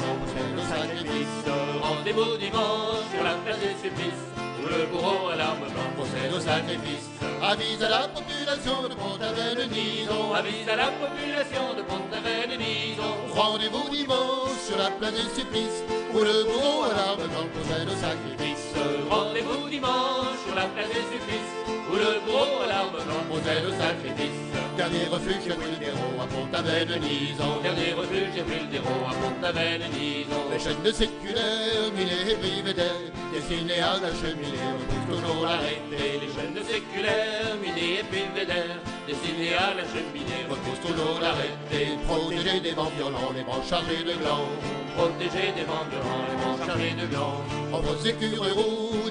Rendez-vous 1.82 2.36
dimanche 2.36 3.06
sur 3.12 3.24
la 3.24 3.34
place 3.44 3.58
des 3.60 3.76
supplices, 3.82 4.26
où 4.36 4.68
le 4.68 4.86
bourreau 4.86 5.28
à 5.28 5.36
l'arme 5.36 5.60
blanche 5.60 5.94
procède 5.96 6.32
au 6.34 6.40
sacrifice. 6.40 7.08
Avise 7.42 7.82
à 7.82 7.88
la 7.88 8.08
population 8.08 8.82
de 8.82 8.94
Pont-Aven-Nison. 8.94 10.34
Avise 10.34 10.68
à 10.68 10.76
la 10.76 10.90
population 11.00 11.74
de 11.76 11.82
Pont-Aven-Nison. 11.82 13.32
Rendez-vous 13.34 13.88
dimanche 13.90 14.58
sur 14.66 14.76
la 14.76 14.90
place 14.90 15.12
des 15.12 15.40
supplices, 15.40 15.82
où 16.12 16.18
le 16.18 16.44
bourreau 16.44 16.84
à 16.84 16.94
l'arbre 16.94 17.26
blanc 17.28 17.48
procède 17.54 17.88
au 17.88 17.96
sacrifice. 17.96 18.74
Rendez-vous 19.08 19.68
dimanche 19.68 20.38
sur 20.44 20.54
la 20.54 20.66
place 20.66 20.88
des 20.88 21.06
supplices, 21.12 21.54
où 21.90 21.94
le 21.96 22.20
bourreau 22.26 22.62
à 22.64 22.66
l'arme 22.66 22.90
blanche 22.92 23.26
procède 23.30 23.64
au 23.64 23.72
sacrifice. 23.72 24.59
Dernier 24.80 25.12
refuge 25.12 25.44
chez 25.44 25.52
Wildero 25.60 26.08
à 26.16 26.24
Pont-Aven-Nison. 26.24 27.60
Dernier 27.62 27.92
refuge 27.92 28.32
et 28.32 28.46
Buldero 28.48 28.96
à 29.04 29.12
Pont-Aven-Nison. 29.12 30.40
Les 30.50 30.58
chaînes 30.58 30.82
de 30.82 30.90
séculaires, 30.90 31.92
minés 31.92 32.32
et 32.32 32.36
brivédaires, 32.40 33.12
destinés 33.30 33.84
à 33.84 34.00
l'acheminer, 34.00 34.56
repoussent 34.80 35.20
toujours 35.20 35.44
l'arrêté. 35.44 36.24
Les 36.24 36.32
jeunes 36.32 36.54
de 36.56 36.64
séculaires, 36.64 37.60
minés 37.60 38.00
et 38.00 38.04
pulvédaires, 38.08 38.80
destinés 39.06 39.52
à 39.52 39.76
la 39.76 39.84
cheminée, 39.84 40.48
repoussent 40.48 40.80
toujours 40.80 41.20
l'arrêté. 41.20 42.00
Protégés 42.08 42.60
des 42.60 42.72
vents 42.72 42.92
violents, 42.96 43.36
les 43.36 43.44
branches 43.44 43.68
chargées 43.68 44.00
de 44.00 44.16
glands. 44.16 44.48
Protégés 44.96 45.52
des 45.60 45.68
vents 45.68 45.84
violents, 45.92 46.24
les 46.24 46.40
vents 46.40 46.56
chargés 46.64 46.96
de 46.96 47.04
blanc. 47.04 47.36
En 47.70 47.80
vos 47.84 48.00
sécureux 48.00 48.56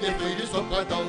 des 0.02 0.10
fruits 0.18 0.34
du 0.34 0.46
printemps, 0.50 1.06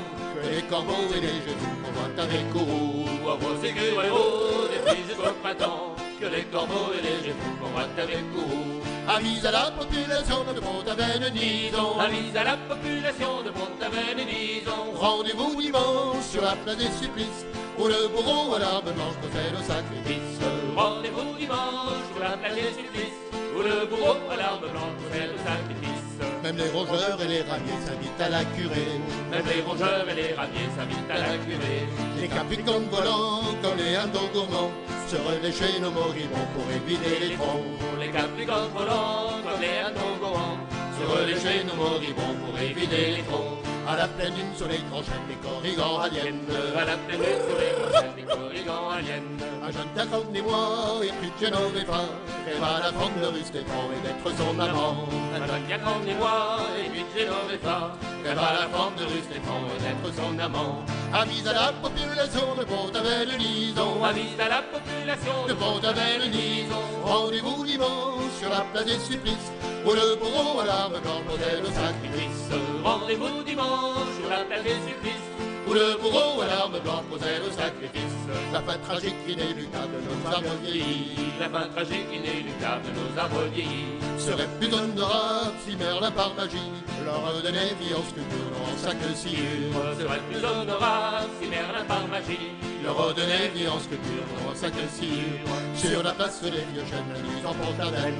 les 0.49 0.61
corbeaux 0.63 1.09
et 1.15 1.21
les 1.21 1.39
genoux 1.45 1.77
envoient 1.87 2.23
avec 2.23 2.49
courroux. 2.51 3.05
Ou 3.23 3.29
à 3.29 3.35
vos 3.35 3.61
sécures 3.61 4.03
héros, 4.03 4.67
des 4.71 4.89
filles 4.89 5.05
jusqu'au 5.07 5.33
printemps, 5.43 5.95
que 6.19 6.25
les 6.25 6.43
corbeaux 6.45 6.91
et 6.97 7.01
les 7.01 7.23
gémeaux 7.23 7.57
combattent 7.61 7.99
avec 7.99 8.23
courroux. 8.33 8.81
Avise 9.07 9.45
à 9.45 9.51
la 9.51 9.71
population 9.71 10.43
de 10.43 10.59
Pont-Aven-Nison. 10.59 11.99
Avise 11.99 12.37
à 12.37 12.43
la 12.43 12.57
population 12.57 13.41
de 13.43 13.49
Pont-Aven-Nison. 13.49 14.93
Rendez-vous 14.95 15.61
dimanche 15.61 16.23
sur 16.31 16.41
la 16.41 16.55
place 16.55 16.77
des 16.77 16.91
supplices, 17.01 17.45
où 17.77 17.87
le 17.87 18.07
bourreau 18.07 18.55
à 18.55 18.59
l'arme 18.59 18.91
blanche 18.91 19.17
procède 19.21 19.53
au 19.59 19.63
sacrifice. 19.63 20.39
Rendez-vous 20.75 21.35
dimanche 21.37 22.01
sur 22.13 22.23
la 22.23 22.37
place 22.37 22.55
des 22.55 22.73
supplices, 22.77 23.21
où 23.55 23.61
le 23.61 23.85
bourreau 23.87 24.17
à 24.31 24.35
l'arme 24.37 24.61
blanche 24.61 24.95
procède 25.01 25.31
au 25.35 25.37
sacrifice. 25.37 26.10
Même 26.43 26.57
les 26.57 26.69
rongeurs 26.69 27.21
et 27.21 27.27
les 27.27 27.41
ramiers 27.41 27.81
s'invitent 27.85 28.21
à 28.21 28.29
la 28.29 28.43
curée. 28.43 28.99
Même 29.29 29.45
les 29.45 29.61
rongeurs 29.61 30.09
et 30.09 30.15
les 30.15 30.33
ramiers 30.33 30.69
s'invitent 30.75 31.11
à 31.11 31.19
la 31.19 31.37
curée. 31.37 31.85
Les 32.19 32.27
capricornes 32.27 32.89
volants, 32.89 33.53
comme 33.61 33.77
les 33.77 33.93
gourmands, 34.33 34.71
se 35.07 35.17
relaient 35.17 35.51
chez 35.51 35.79
nos 35.79 35.91
moribonds 35.91 36.47
pour 36.55 36.65
éviter 36.71 37.19
les 37.19 37.35
troncs. 37.35 37.61
Les 37.99 38.09
capricornes 38.09 38.71
volants, 38.73 39.37
comme 39.43 39.61
les 39.61 40.19
goans, 40.19 40.57
se 40.97 41.03
relaient 41.11 41.39
chez 41.39 41.63
nos 41.63 41.75
moribonds 41.75 42.35
pour 42.43 42.59
éviter 42.59 43.11
les 43.17 43.23
troncs. 43.23 43.70
À 43.91 43.97
la 43.97 44.07
pleine 44.07 44.33
lune 44.35 44.55
sur 44.55 44.67
les 44.69 44.77
chênes, 44.77 45.27
les 45.27 45.35
corrigans 45.35 45.99
aliènes. 45.99 46.47
À 46.77 46.85
la 46.85 46.95
pleine 46.95 47.19
lune 47.19 47.43
sur 47.45 47.57
les 47.59 47.73
prochaines, 47.75 48.15
les 48.15 48.23
corrigans 48.23 48.89
aliens. 48.89 49.35
Un 49.61 49.71
jeune 49.71 49.91
d'Athènes 49.93 50.33
et 50.33 50.41
moi, 50.41 51.01
et 51.03 51.11
de 51.11 51.45
Genoveva, 51.45 51.99
rêve 52.45 52.63
à 52.63 52.79
la 52.79 52.91
femme 52.93 53.19
de 53.21 53.27
Rustépan 53.27 53.83
et 53.91 53.99
d'être 54.07 54.37
son 54.37 54.57
amant. 54.57 54.95
Un 55.35 55.45
jeune 55.45 55.65
qui 55.67 55.73
a 55.73 55.77
grandi 55.77 56.13
moi, 56.13 56.59
et 56.79 56.89
puis 56.89 57.03
Genoveva, 57.13 57.91
rêve 58.23 58.39
à 58.39 58.53
la 58.61 58.67
forme 58.71 58.95
de 58.95 59.03
Rustépan 59.03 59.59
et 59.75 59.81
d'être 59.83 60.15
son 60.15 60.39
amant. 60.39 60.85
Avise 61.13 61.47
à 61.47 61.53
la 61.53 61.73
population 61.73 62.55
de 62.57 62.63
Pont-Aven-Nison. 62.63 64.03
Avise 64.05 64.39
à 64.39 64.47
la 64.47 64.61
population 64.71 65.37
de 65.49 65.53
Pont-Aven-Nison. 65.53 66.85
Rendez-vous 67.03 67.65
dimanche 67.65 68.31
sur 68.39 68.49
la 68.49 68.61
place 68.71 68.85
des 68.85 68.99
supplices, 68.99 69.51
où 69.85 69.91
le 69.91 70.15
bourreau 70.15 70.59
à 70.59 70.65
l'arme 70.65 70.93
procède 71.27 71.63
au 71.63 71.71
sacrifice. 71.71 72.49
Rendez-vous 72.83 73.43
dimanche 73.43 74.11
sur 74.19 74.29
la 74.29 74.43
place 74.43 74.63
des 74.63 74.79
supplices, 74.87 75.29
Où 75.67 75.73
le 75.73 75.97
bourreau 76.01 76.41
à 76.41 76.47
l'arme 76.47 76.79
blanche 76.79 77.05
procède 77.09 77.41
au 77.47 77.51
sacrifice. 77.51 78.20
La 78.53 78.61
fin 78.61 78.77
tragique 78.79 79.15
inéluctable 79.27 79.93
de 79.93 80.01
nos 80.07 80.35
arbres 80.35 80.55
vieillis 80.63 81.15
La 81.39 81.49
fin 81.49 81.67
tragique 81.67 82.07
inéluctable 82.11 82.83
de 82.85 82.91
nos 82.99 83.19
arbres 83.19 83.43
vieillis 83.53 84.01
serait 84.17 84.47
plus 84.59 84.71
honorable 84.73 85.53
si 85.65 85.75
Merlin 85.75 86.11
par 86.11 86.33
magie 86.35 86.71
leur 87.05 87.35
redonnait 87.35 87.73
vie 87.79 87.93
en 87.95 88.03
sculpture 88.03 88.53
en 88.61 88.77
sac 88.77 88.97
de 89.01 89.15
sciure. 89.15 89.73
serait 89.99 90.21
plus 90.29 90.45
honorable 90.45 91.29
si 91.41 91.47
Merlin 91.47 91.83
par 91.87 92.07
magie 92.07 92.51
Leur 92.83 92.95
redonnait 92.95 93.49
vie 93.55 93.67
en 93.67 93.79
sculpture 93.79 94.27
en 94.47 94.55
sac 94.55 94.73
de 94.73 94.87
sciure. 94.87 95.49
Sur 95.75 96.03
la 96.03 96.11
place 96.11 96.41
des 96.41 96.51
vieux 96.51 96.85
chênes, 96.85 97.11
mis 97.25 97.45
en 97.45 97.53
Pont-Aven. 97.53 98.13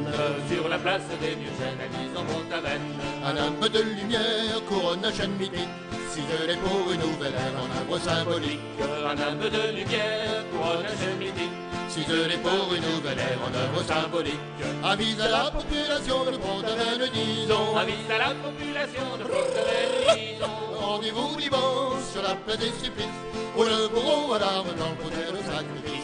sur 0.52 0.68
la 0.68 0.80
place 0.80 1.08
des 1.22 1.36
vieux 1.36 1.56
chênes 1.60 1.82
à 1.82 2.20
en 2.20 2.26
Pont-Aven. 2.26 2.82
Un 3.24 3.38
âme 3.38 3.70
de 3.70 3.82
lumière 3.82 4.66
couronne 4.68 5.02
la 5.04 5.14
chaîne 5.14 5.36
mythique, 5.40 5.70
ciselée 6.12 6.58
pour 6.58 6.92
une 6.92 7.00
nouvelle 7.00 7.34
ère 7.34 7.56
en 7.64 7.70
arbre 7.80 7.98
symbolique. 8.00 8.60
Un 8.82 9.18
âme 9.18 9.40
de 9.40 9.64
lumière 9.78 10.44
couronne 10.52 10.92
jeune 11.00 11.18
mythique. 11.18 11.58
Ciselée 11.88 12.38
pour 12.44 12.74
une 12.74 12.84
nouvelle 12.92 13.20
ère 13.20 13.40
en 13.48 13.52
œuvre 13.56 13.82
symbolique. 13.84 14.40
Avise 14.84 15.22
à 15.22 15.30
la 15.30 15.52
population 15.52 16.26
de 16.26 16.38
Pont-Aven-Nison. 16.38 17.78
Avise 17.78 18.10
à 18.10 18.18
la 18.26 18.32
population 18.36 19.08
de 19.20 19.24
Pont-Aven-Nison. 19.24 20.56
Rendez-vous 20.82 21.36
dimanche 21.38 22.04
sur 22.12 22.24
la 22.24 22.36
place 22.36 22.58
des 22.58 22.74
supplices, 22.84 23.22
où 23.56 23.64
le 23.64 23.88
bourreau 23.88 24.34
à 24.34 24.40
l'arme 24.40 24.72
blanche 24.76 24.98
procède 25.00 25.34
au 25.34 25.44
sacrifice. 25.50 26.01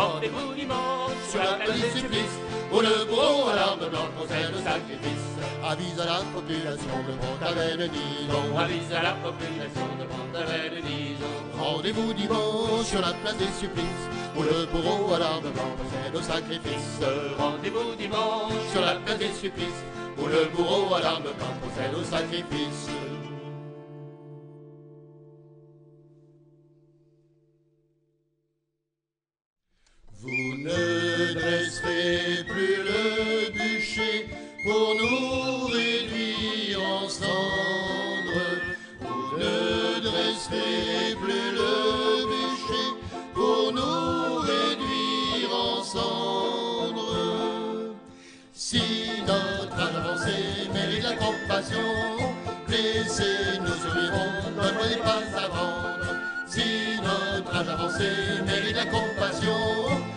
Rendez-vous 0.00 0.54
dimanche 0.54 1.12
Sur 1.28 1.42
la 1.42 1.62
place 1.62 1.78
des 1.78 2.00
supplices, 2.00 2.38
où 2.72 2.80
le 2.80 3.04
bourreau 3.04 3.50
à 3.50 3.54
l'arme 3.54 3.80
blanche 3.80 4.12
procède 4.16 4.48
au 4.56 4.62
sacrifice. 4.64 5.28
avise 5.62 6.00
à 6.00 6.06
la 6.06 6.20
population 6.32 6.96
de 7.06 7.12
Pont-Aven-Nison. 7.20 8.58
Avise 8.58 8.92
à 8.96 9.02
la 9.02 9.12
population 9.20 9.88
de 10.00 10.04
Pont-Aven-Nison. 10.08 11.34
Rendez-vous 11.58 12.14
dimanche 12.14 12.86
sur 12.86 13.02
la 13.02 13.12
place 13.12 13.36
des 13.36 13.52
supplices, 13.60 14.06
où 14.36 14.42
le 14.42 14.64
bourreau 14.72 15.12
à 15.12 15.18
l'arme 15.18 15.50
blanche 15.52 15.76
procède 15.80 16.16
au 16.16 16.22
sacrifice. 16.22 16.96
Rendez-vous 17.38 17.94
dimanche 17.98 18.72
Sur 18.72 18.80
la 18.80 18.94
place 18.94 19.18
des 19.18 19.34
supplices, 19.34 19.84
où 20.16 20.24
le 20.24 20.48
bourreau 20.56 20.94
à 20.94 21.00
l'arme 21.00 21.24
blanche 21.24 21.60
procède 21.60 21.94
au 21.94 22.04
sacrifice. 22.04 22.88
Vous 30.22 30.28
ne 30.28 31.32
dresserez 31.32 32.44
plus 32.46 32.76
le 32.76 33.50
bûcher 33.52 34.28
pour 34.64 34.94
nous 34.94 35.66
réduire 35.68 36.82
en 36.82 37.08
cendres. 37.08 38.60
Vous 39.00 39.38
ne 39.38 40.00
dresserez 40.00 41.16
plus 41.22 41.52
le 41.52 42.26
bûcher 42.28 42.88
pour 43.32 43.72
nous 43.72 44.40
réduire 44.40 45.54
en 45.54 45.82
cendres. 45.84 47.16
Si 48.52 48.82
notre 49.26 49.74
âge 49.74 49.96
avancé 49.96 50.68
mérite 50.74 51.02
la 51.02 51.16
compassion, 51.16 51.78
blessés 52.68 53.58
nous 53.58 53.68
survivrons, 53.68 54.50
notre 54.54 54.86
n'est 54.86 54.96
pas 54.96 55.22
à 55.34 55.48
vendre. 55.48 56.14
Si 56.46 57.00
notre 57.02 57.56
âge 57.56 57.68
avancé 57.68 58.10
mérite 58.44 58.76
la 58.76 58.84
compassion, 58.84 60.09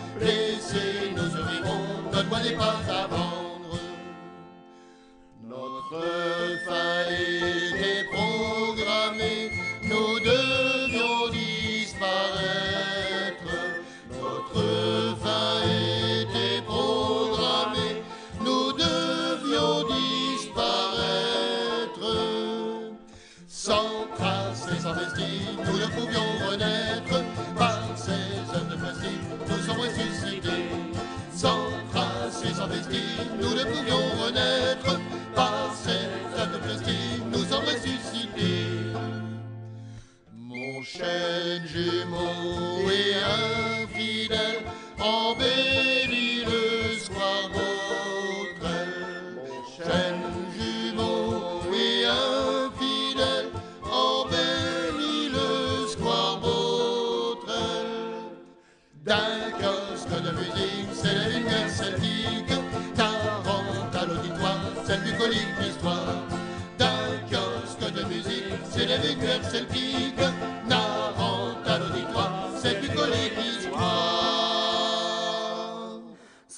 notre 2.56 3.08
voix 3.08 3.23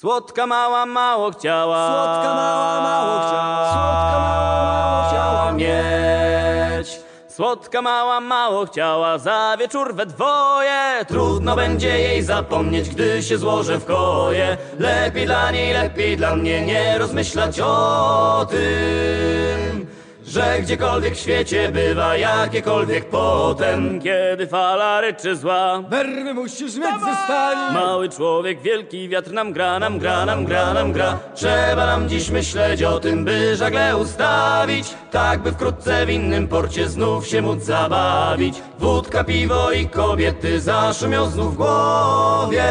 Słodka 0.07 0.47
mała 0.47 0.85
mało 0.85 1.31
chciała. 1.31 1.87
Słodka 1.87 2.35
mała 2.35 2.81
mało 2.81 3.19
chciała. 3.19 3.71
Słodka 3.71 4.19
mała 4.19 4.63
mało 4.63 5.07
chciała 5.09 5.51
mieć. 5.51 6.99
Słodka 7.27 7.81
mała 7.81 8.19
mało 8.19 8.65
chciała 8.65 9.17
za 9.17 9.57
wieczór 9.59 9.95
we 9.95 10.05
dwoje. 10.05 11.05
Trudno 11.07 11.55
będzie 11.55 11.99
jej 11.99 12.23
zapomnieć, 12.23 12.89
gdy 12.89 13.23
się 13.23 13.37
złożę 13.37 13.77
w 13.77 13.85
koje. 13.85 14.57
Lepiej 14.79 15.25
dla 15.25 15.51
niej, 15.51 15.73
lepiej 15.73 16.17
dla 16.17 16.35
mnie 16.35 16.65
nie 16.65 16.97
rozmyślać 16.97 17.59
o 17.59 18.47
tym. 18.49 19.87
Że 20.27 20.59
gdziekolwiek 20.61 21.15
w 21.15 21.19
świecie 21.19 21.71
bywa 21.71 22.17
jakiekolwiek 22.17 23.09
potem. 23.09 24.01
Kiedy 24.01 24.47
fala 24.47 25.01
ryczy 25.01 25.35
zła 25.35 25.83
Nerwy 25.91 26.33
musisz 26.33 26.75
mieć 26.75 26.99
ze 27.05 27.15
stali. 27.25 27.73
Mały 27.73 28.09
człowiek, 28.09 28.61
wielki 28.61 29.09
wiatr 29.09 29.31
nam 29.31 29.53
gra, 29.53 29.79
nam 29.79 29.99
gra, 29.99 30.25
nam 30.25 30.45
gra, 30.45 30.73
nam 30.73 30.93
gra. 30.93 31.19
Trzeba 31.35 31.85
nam 31.85 32.09
dziś 32.09 32.29
myśleć 32.29 32.83
o 32.83 32.99
tym, 32.99 33.25
by 33.25 33.55
żagle 33.55 33.97
ustawić 33.97 34.87
Tak 35.11 35.41
by 35.41 35.51
wkrótce 35.51 36.05
w 36.05 36.09
innym 36.09 36.47
porcie 36.47 36.89
znów 36.89 37.27
się 37.27 37.41
móc 37.41 37.63
zabawić. 37.63 38.61
Wódka, 38.79 39.23
piwo 39.23 39.71
i 39.71 39.89
kobiety 39.89 40.59
zaszumią 40.59 41.29
znów 41.29 41.53
w 41.53 41.57
głowie 41.57 42.63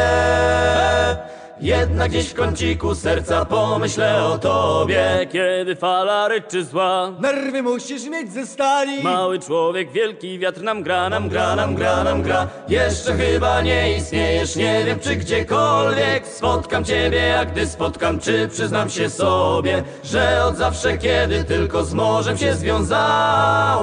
jednak 1.61 2.09
gdzieś 2.09 2.29
w 2.29 2.33
kąciku 2.33 2.95
serca 2.95 3.45
pomyślę 3.45 4.23
o 4.23 4.37
tobie. 4.37 5.27
Kiedy 5.31 5.75
fala 5.75 6.27
ryczy 6.27 6.65
zła 6.65 7.11
Nerwy 7.19 7.63
musisz 7.63 8.05
mieć 8.05 8.33
ze 8.33 8.45
stali. 8.45 9.03
Mały 9.03 9.39
człowiek, 9.39 9.91
wielki 9.91 10.39
wiatr 10.39 10.61
nam 10.61 10.83
gra, 10.83 11.09
nam 11.09 11.29
gra, 11.29 11.55
nam 11.55 11.75
gra, 11.75 12.03
nam 12.03 12.21
gra. 12.21 12.47
Jeszcze 12.67 13.13
chyba 13.13 13.61
nie 13.61 13.97
istniejesz, 13.97 14.55
nie 14.55 14.83
wiem 14.85 14.99
czy 14.99 15.15
gdziekolwiek. 15.15 16.27
Spotkam 16.27 16.85
ciebie, 16.85 17.17
jak 17.17 17.51
gdy 17.51 17.67
spotkam, 17.67 18.19
czy 18.19 18.47
przyznam 18.47 18.89
się 18.89 19.09
sobie 19.09 19.83
Że 20.03 20.43
od 20.45 20.55
zawsze, 20.57 20.97
kiedy 20.97 21.43
tylko 21.43 21.83
z 21.83 21.93
morzem 21.93 22.37
się 22.37 22.53
związałem 22.55 23.77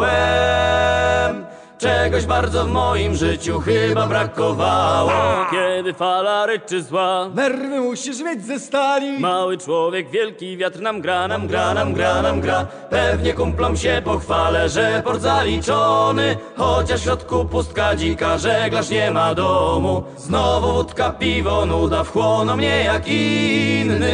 Czegoś 1.79 2.27
bardzo 2.27 2.65
w 2.65 2.71
moim 2.71 3.15
życiu 3.15 3.61
chyba 3.61 4.07
brakowało. 4.07 5.11
Kiedy 5.51 5.95
fala 5.95 6.47
ryczy 6.47 6.83
zła 6.83 7.29
Nerwy 7.35 7.81
musisz 7.81 8.21
mieć 8.21 8.45
ze 8.45 8.61
stali. 8.61 9.19
Mały 9.21 9.59
człowiek, 9.59 10.11
wielki 10.11 10.57
wiatr 10.57 10.81
nam 10.81 11.01
gra, 11.01 11.29
nam 11.29 11.47
gra, 11.47 11.75
nam 11.75 11.95
gra, 11.95 12.23
nam 12.23 12.41
gra. 12.41 12.67
Pewnie 12.91 13.33
kumplom 13.33 13.77
się 13.77 14.03
pochwalę, 14.05 14.69
że 14.69 15.03
port 15.05 15.21
zaliczony. 15.21 16.37
Chociaż 16.57 17.01
w 17.01 17.05
środku 17.05 17.45
pustka 17.45 17.97
dzika, 17.97 18.39
żeglarz 18.39 18.91
nie 18.91 19.11
ma 19.11 19.35
domu. 19.35 20.05
Znowu 20.17 20.73
wódka, 20.73 21.11
piwo, 21.11 21.67
nuda 21.67 22.05
wchłoną 22.05 22.57
mnie 22.57 22.85
jak 22.85 23.09
inny. 23.09 24.11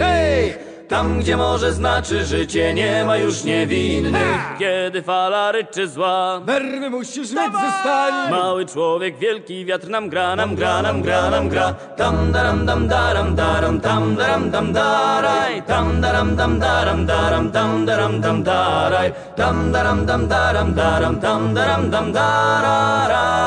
Hej! 0.00 0.71
Tam, 0.92 1.20
gdzie 1.20 1.36
morze 1.36 1.72
znaczy 1.72 2.24
życie, 2.24 2.74
nie 2.74 3.04
ma 3.04 3.16
już 3.16 3.44
niewinnych 3.44 4.38
Kiedy 4.58 5.02
fala 5.02 5.52
ryczy 5.52 5.88
zła 5.88 6.40
Nerwy 6.46 6.90
musisz 6.90 7.30
mieć 7.30 7.52
ze 7.52 7.70
stali 7.80 8.30
Mały 8.30 8.66
człowiek, 8.66 9.18
wielki 9.18 9.64
wiatr 9.64 9.88
nam 9.88 10.08
gra, 10.08 10.36
nam 10.36 10.54
gra, 10.56 10.82
nam 10.82 11.02
gra, 11.02 11.30
nam 11.30 11.48
gra. 11.48 11.74
Tam 11.96 12.32
daram 12.32 12.66
dam 12.66 12.88
daram 12.88 13.34
daram 13.34 13.80
tam 13.80 14.16
daram 14.16 14.50
dam 14.50 14.72
daraj. 14.72 15.62
Tam 15.66 16.00
daram 16.00 16.36
dam 16.36 16.58
daram 16.60 17.06
daram 17.06 17.50
tam 17.50 17.86
daram 17.86 18.20
dam 18.20 18.42
daraj. 18.42 19.12
Tam 19.36 19.72
daram 19.72 20.06
dam 20.06 20.28
daram 20.28 20.74
daram 20.74 21.20
tam 21.20 21.54
daram 21.54 21.90
dam 21.90 22.12
dararaj. 22.12 23.40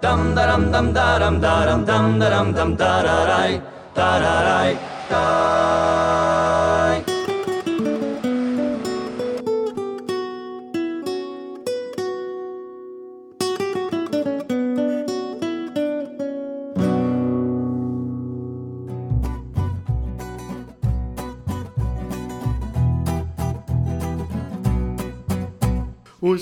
Tam 0.00 0.34
daram 0.34 0.70
dam 0.72 0.92
daram 0.92 1.40
daram 1.40 1.84
tam 1.86 2.18
daram 2.18 2.52
dam 2.52 2.76
dararaj. 2.76 3.60
Tararaj. 3.94 4.93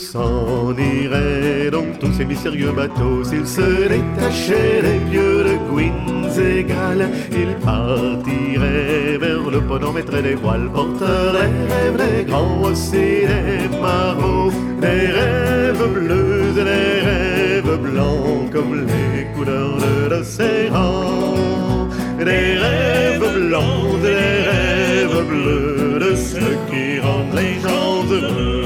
S'en 0.02 0.74
iraient 0.76 1.70
donc 1.70 1.98
tous 2.00 2.12
ces 2.12 2.24
mystérieux 2.24 2.72
bateaux 2.72 3.24
S'ils 3.24 3.46
se 3.46 3.88
détachaient 3.88 4.82
des 4.82 4.98
vieux 5.10 5.44
de 5.44 6.62
Galles 6.62 7.08
Ils 7.30 7.54
partiraient 7.64 9.18
vers 9.18 9.50
le 9.50 9.60
pôle, 9.60 9.84
en 9.84 9.92
mettraient 9.92 10.22
des 10.22 10.34
voiles 10.34 10.68
Porteraient 10.72 11.52
rêves 11.72 11.96
des 11.96 12.24
grands 12.24 12.62
aussi 12.62 12.90
des 13.30 13.68
marauds 13.80 14.52
Des 14.80 15.06
rêves 15.18 15.92
bleus 15.94 16.52
et 16.60 16.64
des 16.72 17.00
rêves 17.08 17.78
blancs 17.80 18.50
Comme 18.52 18.86
les 18.86 19.24
couleurs 19.34 19.76
de 19.76 20.10
l'océan 20.10 21.88
Des 22.18 22.58
rêves 22.64 23.34
blancs 23.34 24.00
des 24.02 24.48
rêves 24.50 25.26
bleus 25.28 25.98
de 26.00 26.16
ce 26.16 26.38
qui 26.70 26.98
rend 27.00 27.26
les 27.34 27.60
gens 27.60 28.04
heureux. 28.10 28.61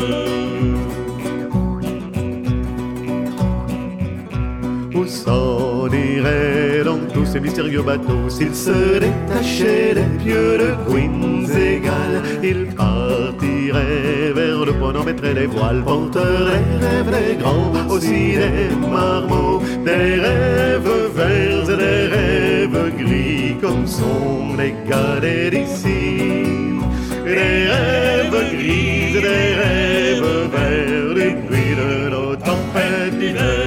Mystérieux 7.40 7.82
bateaux 7.82 8.28
S'ils 8.28 8.54
se 8.54 8.98
détachaient 8.98 9.94
des 9.94 10.24
pieux 10.24 10.58
de 10.58 10.70
Queen's-Égal 10.86 12.22
Ils 12.42 12.66
partiraient 12.74 14.32
vers 14.34 14.64
le 14.64 14.72
pont, 14.72 14.94
en 14.98 15.04
mettraient 15.04 15.34
les 15.34 15.46
voiles 15.46 15.82
Porteurs 15.82 16.46
des 16.46 16.86
rêves 16.86 17.10
des 17.10 17.34
grands, 17.36 17.72
aussi 17.88 18.36
des 18.42 18.74
marmots 18.90 19.60
Des 19.84 20.20
rêves 20.20 21.10
verts 21.14 21.70
et 21.70 21.76
des 21.76 22.06
rêves 22.14 22.96
gris 22.98 23.56
Comme 23.60 23.86
sont 23.86 24.56
les 24.58 24.74
cadets 24.88 25.50
d'ici 25.50 26.78
Des 27.24 27.68
rêves 27.70 28.56
gris 28.56 29.12
des 29.12 29.54
rêves 29.62 30.50
verts 30.52 31.14
Du 31.14 31.36
bruit 31.46 31.74
de 31.76 32.10
nos 32.10 32.36
tempêtes 32.36 33.18
d'hiver 33.18 33.65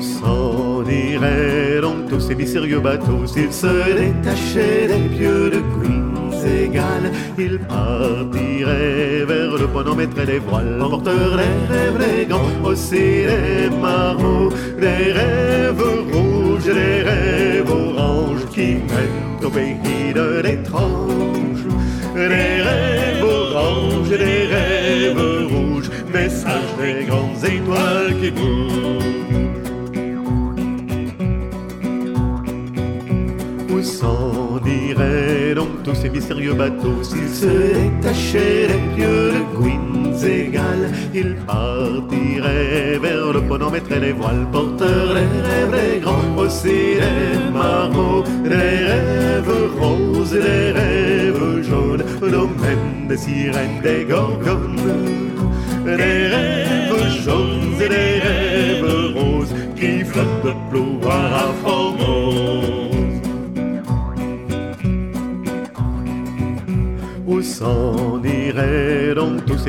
S'en 0.00 0.82
donc 1.80 2.08
tous 2.08 2.20
ces 2.20 2.34
mystérieux 2.34 2.80
bateaux. 2.80 3.26
S'ils 3.26 3.52
se 3.52 3.66
détachaient 3.66 4.88
des 4.88 5.08
pieux 5.16 5.50
de 5.50 5.60
Queen's-Égal 5.74 7.10
Ils 7.38 7.58
partiraient 7.58 9.24
vers 9.24 9.56
le 9.56 9.66
pont, 9.66 9.90
en 9.90 9.94
mettraient 9.94 10.26
les 10.26 10.38
voiles. 10.38 10.78
Porteurs 10.78 11.36
des 11.36 11.72
rêves 11.72 11.98
les 11.98 12.26
grands, 12.26 12.64
aussi 12.64 13.24
des 13.30 13.70
marmots 13.80 14.50
Des 14.78 15.12
rêves 15.12 15.82
rouges 16.12 16.64
des 16.64 17.02
rêves 17.02 17.70
oranges 17.70 18.46
Qui 18.52 18.74
mènent 18.90 19.44
au 19.44 19.50
pays 19.50 20.12
de 20.14 20.40
l'étrange. 20.42 21.64
Des 22.14 22.26
rêves 22.26 23.24
oranges 23.24 24.10
des 24.10 24.46
rêves 24.46 25.48
rouges 25.50 25.90
Message 26.12 26.76
des 26.78 27.04
grandes 27.04 27.44
étoiles 27.44 28.20
qui 28.20 28.30
bougent 28.30 29.35
tous 35.86 35.94
ces 35.94 36.10
mystérieux 36.10 36.54
bateaux. 36.54 37.00
S'ils 37.02 37.28
se 37.28 37.46
détachaient 37.46 38.66
des 38.66 38.82
pieux 38.96 39.30
de 39.36 39.42
Queen's-Égal 39.56 40.90
Ils 41.14 41.36
partiraient 41.46 42.98
vers 42.98 43.32
le 43.32 43.40
pont, 43.42 43.62
en 43.62 43.70
mettraient 43.70 44.00
les 44.00 44.12
voiles 44.12 44.46
Porteurs 44.50 45.14
des 45.14 45.20
rêves 45.48 45.74
des 45.78 46.00
grands, 46.00 46.36
aussi 46.36 46.98
des 46.98 48.48
Des 48.48 48.78
rêves 48.90 49.54
roses 49.78 50.34
et 50.34 50.42
des 50.42 50.72
rêves 50.72 51.62
jaunes 51.62 52.04
Nous 52.20 52.48
mènent 52.62 53.08
des 53.08 53.16
sirènes, 53.16 53.80
des 53.82 54.04
gorgones 54.04 54.76
Des 55.84 56.26
rêves 56.32 57.22
jaunes 57.24 57.80
et 57.80 57.88
des 57.88 58.20
rêves 58.24 58.45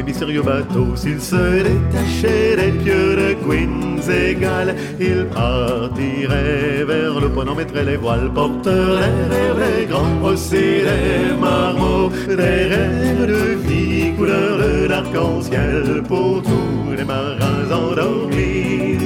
mystérieux 0.03 0.41
bateaux 0.41 0.95
S'ils 0.95 1.21
se 1.21 1.63
détachaient 1.63 2.55
des 2.55 2.71
pieux 2.83 3.15
de 3.15 3.33
Queen's-Égal 3.45 4.75
Ils 4.99 5.25
partiraient 5.25 6.83
vers 6.85 7.19
le 7.19 7.29
pont, 7.29 7.47
en 7.47 7.55
mettraient 7.55 7.85
les 7.85 7.97
voiles 7.97 8.31
Porteurs 8.33 8.99
des 8.99 9.35
rêves 9.35 9.77
les 9.79 9.85
grands, 9.85 10.23
aussi 10.23 10.55
des 10.55 11.33
marmots 11.39 12.11
Des 12.27 12.65
rêves 12.73 13.27
de 13.27 13.67
vie, 13.67 14.13
couleur 14.17 14.87
d'arc-en-ciel 14.87 16.03
Pour 16.07 16.41
tous 16.43 16.95
les 16.97 17.03
marins 17.03 17.71
endormis 17.71 18.97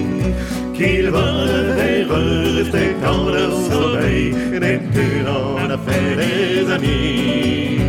Qu'ils 0.74 1.10
volent 1.10 1.78
et 1.78 2.04
rester 2.04 2.96
dans 3.04 3.30
leur 3.30 3.52
sommeil 3.52 4.34
Neptune 4.60 5.28
en 5.28 5.70
a 5.70 5.78
fait 5.78 6.16
des 6.16 6.72
amis 6.72 7.80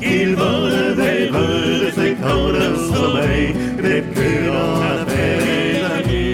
Qu'ils 0.00 0.32
et 0.32 0.67
rester 2.28 2.32
dans 2.32 2.50
leur 2.50 2.76
sommeil 2.78 3.54
Neptune 3.82 4.50
en 4.50 4.80
a 4.82 5.06
fait 5.06 5.38
des 5.38 5.84
amis 5.84 6.28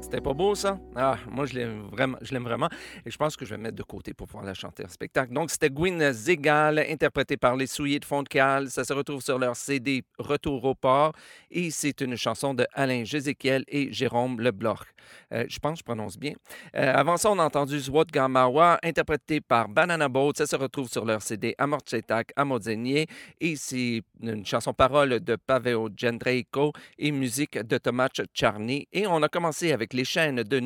C'était 0.00 0.20
pas 0.20 0.32
beau, 0.32 0.54
ça? 0.54 0.78
Ah, 1.00 1.16
moi, 1.30 1.46
je 1.46 1.54
l'aime 1.54 1.82
vraiment, 1.92 2.18
je 2.20 2.32
l'aime 2.32 2.42
vraiment. 2.42 2.68
Et 3.06 3.10
je 3.12 3.16
pense 3.16 3.36
que 3.36 3.44
je 3.44 3.50
vais 3.50 3.56
me 3.56 3.62
mettre 3.62 3.76
de 3.76 3.84
côté 3.84 4.14
pour 4.14 4.26
pouvoir 4.26 4.44
la 4.44 4.54
chanter 4.54 4.84
en 4.84 4.88
spectacle. 4.88 5.32
Donc, 5.32 5.52
c'était 5.52 5.70
Gwyn 5.70 6.12
Zégal, 6.12 6.80
interprété 6.80 7.36
par 7.36 7.54
les 7.54 7.68
Souliers 7.68 8.00
de 8.00 8.04
Fontecal. 8.04 8.68
Ça 8.68 8.82
se 8.82 8.92
retrouve 8.92 9.22
sur 9.22 9.38
leur 9.38 9.54
CD 9.54 10.02
Retour 10.18 10.64
au 10.64 10.74
port. 10.74 11.12
Et 11.52 11.70
c'est 11.70 12.00
une 12.00 12.16
chanson 12.16 12.52
de 12.52 12.66
Alain 12.72 13.04
Jézéchiel 13.04 13.62
et 13.68 13.92
Jérôme 13.92 14.40
Lebloch. 14.40 14.88
Euh, 15.32 15.44
je 15.48 15.58
pense 15.60 15.74
que 15.74 15.78
je 15.78 15.84
prononce 15.84 16.18
bien. 16.18 16.32
Euh, 16.74 16.92
avant 16.94 17.16
ça, 17.16 17.30
on 17.30 17.38
a 17.38 17.44
entendu 17.44 17.78
Zwot 17.78 18.04
Gamawa, 18.06 18.78
interprété 18.82 19.40
par 19.40 19.68
Banana 19.68 20.08
Boat. 20.08 20.32
Ça 20.36 20.46
se 20.46 20.56
retrouve 20.56 20.88
sur 20.88 21.04
leur 21.04 21.22
CD 21.22 21.54
Amorcetak 21.58 22.32
Amodzenye. 22.34 23.06
Et 23.40 23.54
c'est 23.54 24.02
une 24.20 24.44
chanson 24.44 24.72
parole 24.74 25.20
de 25.20 25.36
Pavel 25.36 25.78
Jendreiko 25.96 26.72
et 26.98 27.12
musique 27.12 27.56
de 27.56 27.78
Thomas 27.78 28.08
Charny. 28.34 28.88
Et 28.92 29.06
on 29.06 29.22
a 29.22 29.28
commencé 29.28 29.72
avec 29.72 29.92
Les 29.92 30.04
chaînes 30.04 30.42
de 30.42 30.58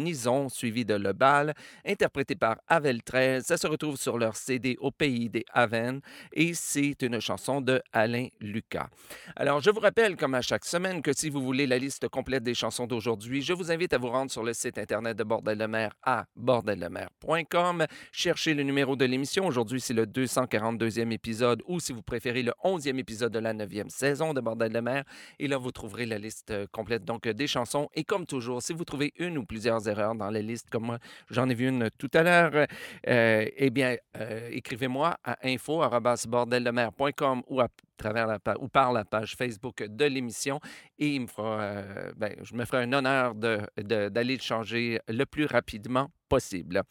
Suivi 0.49 0.85
de 0.85 0.95
Le 0.95 1.13
Bal, 1.13 1.55
interprété 1.85 2.35
par 2.35 2.59
Avel 2.69 3.03
13. 3.03 3.45
Ça 3.45 3.57
se 3.57 3.67
retrouve 3.67 3.97
sur 3.97 4.19
leur 4.19 4.37
CD 4.37 4.77
Au 4.81 4.91
pays 4.91 5.29
des 5.29 5.45
Avennes. 5.53 6.01
Et 6.33 6.55
c'est 6.55 7.03
une 7.03 7.21
chanson 7.21 7.61
de 7.61 7.83
Alain 7.93 8.29
Lucas. 8.41 8.89
Alors, 9.37 9.61
je 9.61 9.71
vous 9.71 9.81
rappelle, 9.81 10.17
comme 10.17 10.35
à 10.35 10.43
chaque 10.43 10.65
semaine, 10.65 11.03
que 11.03 11.13
si 11.13 11.31
vous 11.31 11.43
voulez 11.43 11.67
la 11.67 11.79
liste 11.79 12.09
complète 12.09 12.43
des 12.43 12.55
chansons 12.55 12.87
d'aujourd'hui, 12.87 13.43
je 13.43 13.53
vous 13.53 13.73
invite 13.73 13.93
à 13.93 13.99
vous 13.99 14.09
rendre 14.09 14.31
sur 14.31 14.43
le 14.43 14.53
site 14.53 14.79
Internet 14.79 15.17
de 15.17 15.25
Bordel 15.25 15.59
de 15.59 15.67
mer 15.67 15.93
à 16.03 16.27
bordeldemer.com. 16.37 17.87
Cherchez 18.13 18.55
le 18.55 18.63
numéro 18.63 18.97
de 18.97 19.05
l'émission. 19.05 19.47
Aujourd'hui, 19.47 19.81
c'est 19.81 19.95
le 19.95 20.07
242e 20.07 21.11
épisode 21.11 21.63
ou, 21.67 21.81
si 21.81 21.93
vous 21.93 22.03
préférez, 22.03 22.43
le 22.43 22.53
11e 22.65 22.99
épisode 22.99 23.33
de 23.33 23.39
la 23.39 23.55
9e 23.55 23.89
saison 23.89 24.35
de 24.35 24.41
Bordel 24.41 24.73
de 24.73 24.81
mer. 24.81 25.05
Et 25.39 25.49
là, 25.49 25.57
vous 25.59 25.73
trouverez 25.73 26.07
la 26.07 26.19
liste 26.19 26.51
euh, 26.51 26.67
complète 26.71 27.05
donc 27.05 27.27
des 27.29 27.47
chansons. 27.47 27.89
Et 27.95 28.05
comme 28.05 28.27
toujours, 28.27 28.63
si 28.63 28.73
vous 28.73 28.85
trouvez 28.85 29.13
une 29.19 29.39
ou 29.39 29.45
plusieurs 29.45 29.89
erreurs 29.89 30.12
dans 30.15 30.31
la 30.31 30.41
liste, 30.41 30.71
comme 30.71 30.85
moi, 30.87 30.99
j'en 31.31 31.49
ai 31.49 31.55
vu 31.55 31.69
une 31.69 31.91
tout 31.99 32.11
à 32.15 32.23
l'heure, 32.23 32.67
euh, 33.09 33.47
eh 33.57 33.71
bien, 33.71 33.97
euh, 34.17 34.49
écrivez-moi 34.51 35.17
à 35.25 35.39
info.bordeldemer.com 35.45 37.43
ou 37.49 37.61
à 37.61 37.69
travers 38.03 38.27
la 38.27 38.39
ou 38.61 38.69
par 38.69 38.93
la 38.93 39.05
page 39.05 39.35
Facebook 39.37 39.83
de 39.83 40.05
l'émission 40.05 40.61
et 40.99 41.19
euh, 41.39 42.13
ben, 42.17 42.35
je 42.43 42.55
me 42.55 42.65
ferai 42.65 42.83
un 42.85 42.93
honneur 42.93 43.35
de- 43.35 43.61
de- 43.77 44.09
d'aller 44.09 44.37
le 44.37 44.43
changer 44.43 45.01
le 45.09 45.25
plus 45.25 45.47
rapidement 45.47 46.09
possible. 46.29 46.83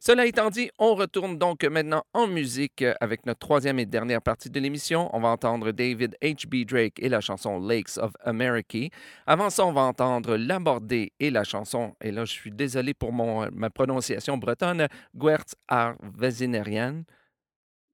Cela 0.00 0.26
étant 0.26 0.50
dit, 0.50 0.70
on 0.78 0.94
retourne 0.96 1.38
donc 1.38 1.62
maintenant 1.64 2.02
en 2.14 2.26
musique 2.26 2.84
avec 3.00 3.26
notre 3.26 3.38
troisième 3.38 3.78
et 3.78 3.86
dernière 3.86 4.20
partie 4.20 4.50
de 4.50 4.58
l'émission. 4.58 5.08
On 5.14 5.20
va 5.20 5.28
entendre 5.28 5.70
David 5.70 6.16
H.B. 6.20 6.64
Drake 6.66 6.98
et 6.98 7.08
la 7.08 7.20
chanson 7.20 7.60
Lakes 7.60 7.96
of 7.98 8.10
America. 8.24 8.88
Avant 9.26 9.50
ça, 9.50 9.64
on 9.64 9.72
va 9.72 9.82
entendre 9.82 10.36
L'Abordé 10.36 11.12
et 11.20 11.30
la 11.30 11.44
chanson, 11.44 11.94
et 12.00 12.10
là 12.10 12.24
je 12.24 12.32
suis 12.32 12.50
désolé 12.50 12.92
pour 12.92 13.12
mon, 13.12 13.48
ma 13.52 13.70
prononciation 13.70 14.36
bretonne, 14.36 14.88
Guertz 15.14 15.54
ar 15.68 15.94
Vezinerian. 16.02 17.02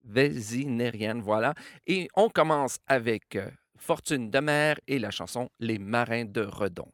Vézinérienne, 0.04 1.20
voilà. 1.20 1.54
Et 1.86 2.08
on 2.14 2.28
commence 2.28 2.78
avec 2.86 3.36
euh, 3.36 3.48
Fortune 3.76 4.30
de 4.30 4.38
mer 4.40 4.78
et 4.86 4.98
la 4.98 5.10
chanson 5.10 5.48
Les 5.60 5.78
marins 5.78 6.24
de 6.24 6.42
Redon. 6.42 6.88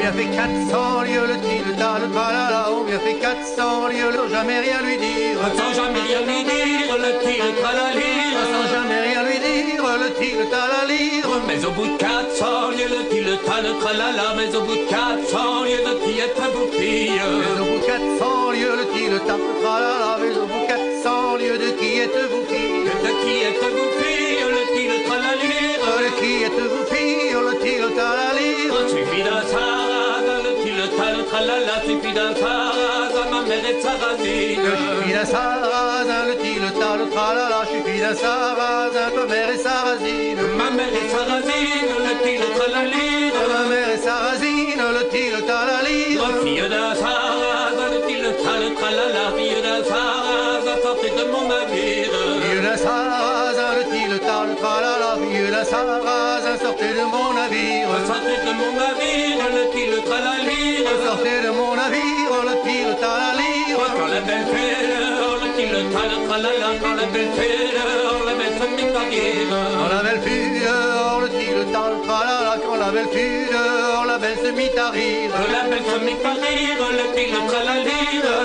bien 0.00 0.12
fait 0.12 0.36
400 0.36 1.02
lieues, 1.02 1.26
le 1.26 1.36
petit, 1.38 1.62
le 1.66 1.76
ta, 1.76 1.98
le 1.98 2.10
tralala. 2.10 2.66
On 2.72 2.84
bien 2.84 2.98
fait 2.98 3.14
400 3.14 3.88
lieues, 3.88 4.12
leur 4.12 4.28
jamais 4.28 4.60
rien 4.60 4.80
lui 4.82 4.96
dire. 4.96 5.38
Sans 5.56 5.74
jamais 5.74 6.00
rien 6.00 6.20
lui 6.22 6.44
dire, 6.44 6.96
le 6.96 7.18
petit, 7.18 7.38
le 7.38 7.60
tralali, 7.60 8.12
Sans 8.52 8.66
jamais 8.74 8.99
le 10.20 10.44
le 10.44 10.50
talali. 10.50 11.22
Mais 11.46 11.64
au 11.64 11.70
bout 11.70 11.86
de 11.86 11.96
400 11.96 12.70
lieues, 12.70 12.88
le 12.88 13.08
petit, 13.08 13.20
le 13.20 13.32
le 13.32 13.78
tralala, 13.80 14.34
mais 14.36 14.54
au 14.54 14.62
bout 14.62 14.76
de 14.76 14.88
400 14.88 15.64
lieues, 15.64 15.82
le 15.86 15.94
petit 15.96 16.18
est 16.20 16.36
un 16.38 16.50
fille. 16.76 17.10
Mais 17.16 17.60
au 17.60 17.64
bout 17.64 17.80
de 17.80 17.86
400 17.86 18.50
lieues, 18.52 18.76
le 18.76 18.84
petit, 18.90 19.06
le 19.06 19.14
le 19.14 19.20
tralala. 19.20 20.18
Mais 20.20 20.36
au 20.36 20.46
bout 20.46 20.60
de 20.60 20.66
400 20.68 21.36
lieues, 21.40 21.58
de 21.58 21.70
qui 21.78 22.00
êtes-vous 22.04 22.44
fille 22.48 22.84
De 23.04 23.12
qui 23.22 23.34
êtes-vous 23.48 23.90
fille, 24.00 24.44
le 24.44 24.62
petit, 24.68 24.86
le 24.92 24.98
tralali, 25.06 25.52
De 26.00 26.10
qui 26.20 26.32
êtes-vous 26.44 26.84
fille, 26.92 27.32
le 27.32 27.52
petit, 27.56 27.78
le 27.80 27.88
talali. 27.96 28.50
Suffit 28.90 29.22
d'un 29.22 29.42
sarrasin, 29.52 30.38
le 30.44 30.50
petit, 30.56 30.74
le 30.76 30.86
ta, 30.96 31.16
le 31.16 31.24
tralala, 31.24 31.76
suffit 31.86 32.12
d'un 32.12 32.34
sarrasin, 32.34 33.24
ma 33.30 33.40
mère 33.48 33.64
est 33.70 33.80
sarrasine. 33.80 34.60
Je 34.64 35.02
suis 35.02 35.12
d'un 35.12 35.24
sarrasin, 35.24 35.89
tralala. 37.10 37.60
Je 37.64 37.90
suis 37.90 38.00
d'un 38.00 38.14
sarrasin, 38.14 39.08
ta 39.14 39.24
mère 39.26 39.50
est 39.50 39.58
sarrasine. 39.58 40.40
Ma 40.58 40.70
mère 40.70 40.94
est 41.00 41.10
sarrasine, 41.14 41.90
le 42.06 42.12
tralali, 42.56 43.32
Ma 43.52 43.62
mère 43.70 43.90
est 43.94 44.02
sarrasine, 44.06 44.82
le 44.96 45.02
le 45.36 45.42
talali. 45.50 46.00
Fille 46.44 46.68
d'un 46.68 46.94
sarrasin, 46.94 47.88
le 47.92 48.00
le 48.22 48.74
tralala, 48.78 49.24
fille 49.36 49.62
d'un 49.66 49.82
sarrasin, 49.90 50.76
sortez 50.82 51.10
de 51.18 51.24
mon 51.32 51.44
navire. 51.48 52.14
Fille 52.42 52.62
d'un 52.62 52.76
sarrasin, 52.76 53.70
le 53.76 54.12
le 54.12 54.54
tralala. 54.60 55.10
Fille 55.20 55.50
d'un 55.50 55.64
sarrasin, 55.64 56.56
sortez 56.62 56.92
de 56.98 57.04
mon 57.12 57.32
navire. 57.34 57.88
Sortez 58.06 58.38
de 58.46 58.52
mon 58.60 58.72
navire, 58.82 59.42
le 59.56 59.62
petit, 59.70 59.86
le 59.94 60.00
tralali, 60.08 60.84
Sortez 61.04 61.38
de 61.44 61.50
mon 61.50 61.59
le 66.38 66.48
ta, 66.80 66.94
le 66.94 67.06
belle 67.12 67.30
l'heure, 67.84 68.24
la 68.24 68.34
belle. 68.34 68.50
Quand 68.60 69.88
la 69.88 70.02
belle 70.02 70.20
dehors, 70.20 71.20
le 71.20 71.28
petit, 71.28 71.50
le 71.54 72.39
Quand 72.90 72.96
la 72.96 73.02
belle 73.02 73.12
fut 73.12 73.46
dehors, 73.46 74.04
la 74.04 74.18
belle 74.18 74.36
se 74.36 74.50
mit 74.50 74.76
à 74.76 74.90
rire. 74.90 75.30
La 75.52 75.68
belle 75.70 75.86
se 75.86 75.98
met 76.04 76.26
à 76.26 76.34
rire, 76.42 76.82
le 76.90 77.04
petit, 77.14 77.30
le 77.30 77.40
tralali, 77.46 78.00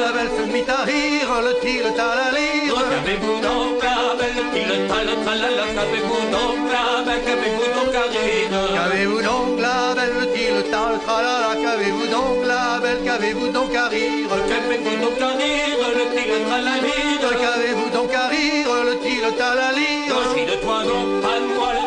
La 0.05 0.12
belle 0.12 0.29
se 0.38 0.43
mit 0.53 0.69
à 0.69 0.84
rire, 0.86 1.31
le 1.41 1.53
petit, 1.60 1.77
le 1.79 1.91
talali. 1.97 2.69
Qu'avez-vous 2.69 3.39
donc 3.41 3.81
la 3.81 4.13
belle, 4.19 4.38
le 4.38 4.69
le 4.69 4.88
ta, 4.88 5.01
le 5.01 5.15
tralala, 5.25 5.65
qu'avez-vous 5.73 6.25
donc 6.29 6.62
la 6.69 7.03
belle, 7.05 7.23
qu'avez-vous 7.25 7.69
donc 7.73 7.95
à 7.95 8.05
rire 8.13 8.53
Qu'avez-vous 8.75 9.21
donc 9.23 9.60
la 9.60 9.95
belle, 9.95 10.13
le 10.13 10.55
le 10.58 10.63
ta, 10.69 10.81
le 10.93 10.99
tralala. 11.05 11.51
Qu'avez-vous 11.63 12.08
donc 12.08 12.45
la 12.45 12.79
belle, 12.84 13.01
qu'avez-vous 13.03 13.47
donc 13.47 13.73
à 13.73 13.88
rire? 13.88 14.29
Qu'avez-vous 14.29 14.97
donc 15.01 15.21
à 15.21 15.31
rire, 15.41 15.81
le 15.97 16.05
petit, 16.13 16.29
le 16.29 16.45
tralali 16.45 16.93
Qu'avez-vous 17.41 17.89
donc 17.89 18.13
à 18.13 18.27
rire, 18.27 18.67
le 18.86 18.93
le 18.93 19.31
talali 19.31 20.05
Je 20.08 20.36
ris 20.36 20.45
de 20.45 20.62
toi, 20.62 20.84
de 20.84 21.55
moi, 21.55 21.85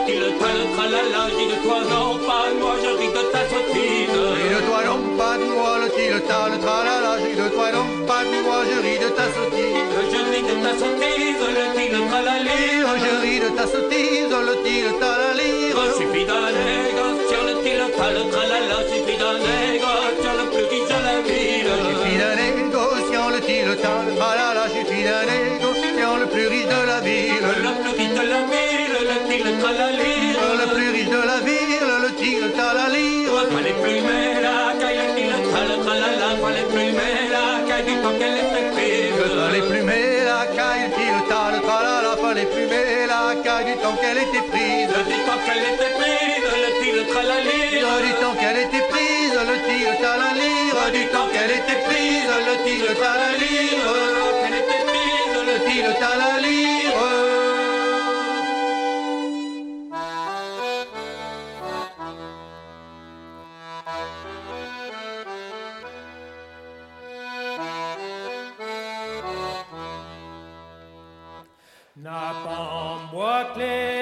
tralala, 0.78 1.22
je 1.30 1.36
ris 1.38 1.48
de 1.50 1.56
toi, 1.66 1.78
non 1.90 2.18
pas 2.28 2.46
de 2.50 2.58
moi, 2.62 2.74
je 2.82 2.90
ris 3.00 3.12
de 3.16 3.22
ta 3.34 3.42
sottise. 3.50 4.18
Ris 4.38 4.50
de 4.54 4.60
toi 4.68 4.80
non 4.86 5.00
pas 5.18 5.34
de 5.40 5.46
moi, 5.58 5.72
le 5.82 5.88
petit, 5.90 6.08
le 6.14 6.20
ta, 6.28 6.40
le 6.52 6.58
tralala. 6.64 7.12
Je 7.18 7.26
ris 7.26 7.38
de 7.42 7.48
toi 7.54 7.66
non 7.74 7.86
pas 8.06 8.22
de 8.30 8.38
moi, 8.46 8.58
je 8.70 8.76
ris 8.86 8.98
de 9.04 9.10
ta 9.18 9.26
sottise. 9.34 9.96
Je 10.12 10.20
ris 10.30 10.44
de 10.50 10.54
ta 10.64 10.72
sottise, 10.80 11.42
le 11.58 11.64
petit, 11.74 11.88
le 11.94 12.00
tralali. 12.10 12.62
Je 13.04 13.12
ris 13.24 13.40
de 13.44 13.50
ta 13.58 13.64
sottise, 13.72 14.32
le 14.48 14.54
petit, 14.62 14.80
le 14.86 14.92
talali. 15.02 15.52
Suffit 15.98 16.26
d'un 16.30 16.48
négociant, 16.62 17.44
le 17.48 17.54
petit, 17.58 17.74
le 17.80 17.86
ta, 17.96 18.06
le 18.14 18.22
tralala, 18.30 18.78
suffit 18.90 19.18
d'un 19.22 19.36
négociant, 19.50 20.36
le 20.40 20.44
plus 20.52 20.66
riche 20.70 20.90
de 20.94 21.00
la 21.08 21.16
ville. 21.26 21.74
Suffit 21.90 22.18
d'un 22.22 22.34
négociant, 22.38 23.28
le 23.34 23.40
petit, 23.42 23.60
le 23.66 23.74
ta, 23.82 23.94
le 24.06 24.12
tralala. 24.20 24.64
Suffit 24.74 25.02
d'un 25.08 25.24
négociant, 25.32 26.16
le 26.22 26.26
plus 26.32 26.46
riche 26.46 26.70
de 26.74 26.80
la 26.90 26.98
ville. 27.06 27.46
Le 27.66 27.72
plus 27.82 27.94
riche 27.98 28.14
de 28.20 28.26
la 28.34 28.40
ville, 28.52 28.96
le 29.10 29.16
petit, 29.26 29.42
le 29.42 29.52
tralali. 29.58 30.17
Temps 43.82 43.96
qu'elle 44.00 44.18
était 44.18 44.46
prise. 44.50 44.88
Du 44.88 45.18
temps 45.26 45.40
qu'elle 45.46 45.64
était 45.74 45.92
prise, 45.98 46.44
le 46.62 46.70
petit, 46.78 46.92
le 46.92 47.06
tralali. 47.06 47.60
Du 48.06 48.12
temps 48.20 48.34
qu'elle 48.40 48.58
était 48.58 48.86
prise, 48.90 49.34
le 49.34 49.54
petit, 49.62 49.82
le. 49.84 50.90
Du 50.92 51.06
temps 51.08 51.28
qu'elle 51.32 51.50
était 51.50 51.80
prise, 51.86 52.30
le 52.46 52.54
petit, 52.62 52.78
le. 52.78 52.92
Qu'elle 54.40 54.58
était 54.62 54.82
prise, 54.90 55.34
le 55.34 55.52
Le 55.52 55.58
petit, 55.64 57.17
le 73.56 73.61
talali. 73.61 73.97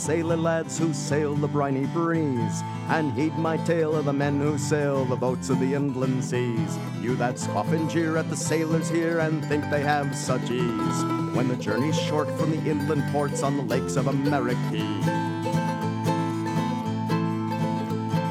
Sailor 0.00 0.36
lads 0.36 0.78
who 0.78 0.94
sail 0.94 1.34
the 1.34 1.46
briny 1.46 1.84
breeze, 1.84 2.62
and 2.88 3.12
heed 3.12 3.36
my 3.36 3.58
tale 3.58 3.94
of 3.94 4.06
the 4.06 4.12
men 4.12 4.40
who 4.40 4.56
sail 4.56 5.04
the 5.04 5.14
boats 5.14 5.50
of 5.50 5.60
the 5.60 5.74
inland 5.74 6.24
seas. 6.24 6.78
You 7.02 7.14
that 7.16 7.38
scoff 7.38 7.70
and 7.72 7.88
jeer 7.90 8.16
at 8.16 8.30
the 8.30 8.36
sailors 8.36 8.88
here 8.88 9.18
and 9.18 9.44
think 9.44 9.62
they 9.68 9.82
have 9.82 10.16
such 10.16 10.50
ease, 10.50 11.04
when 11.34 11.48
the 11.48 11.56
journey's 11.56 12.00
short 12.00 12.30
from 12.38 12.50
the 12.50 12.70
inland 12.70 13.12
ports 13.12 13.42
on 13.42 13.58
the 13.58 13.62
lakes 13.62 13.96
of 13.96 14.06
America. 14.06 14.58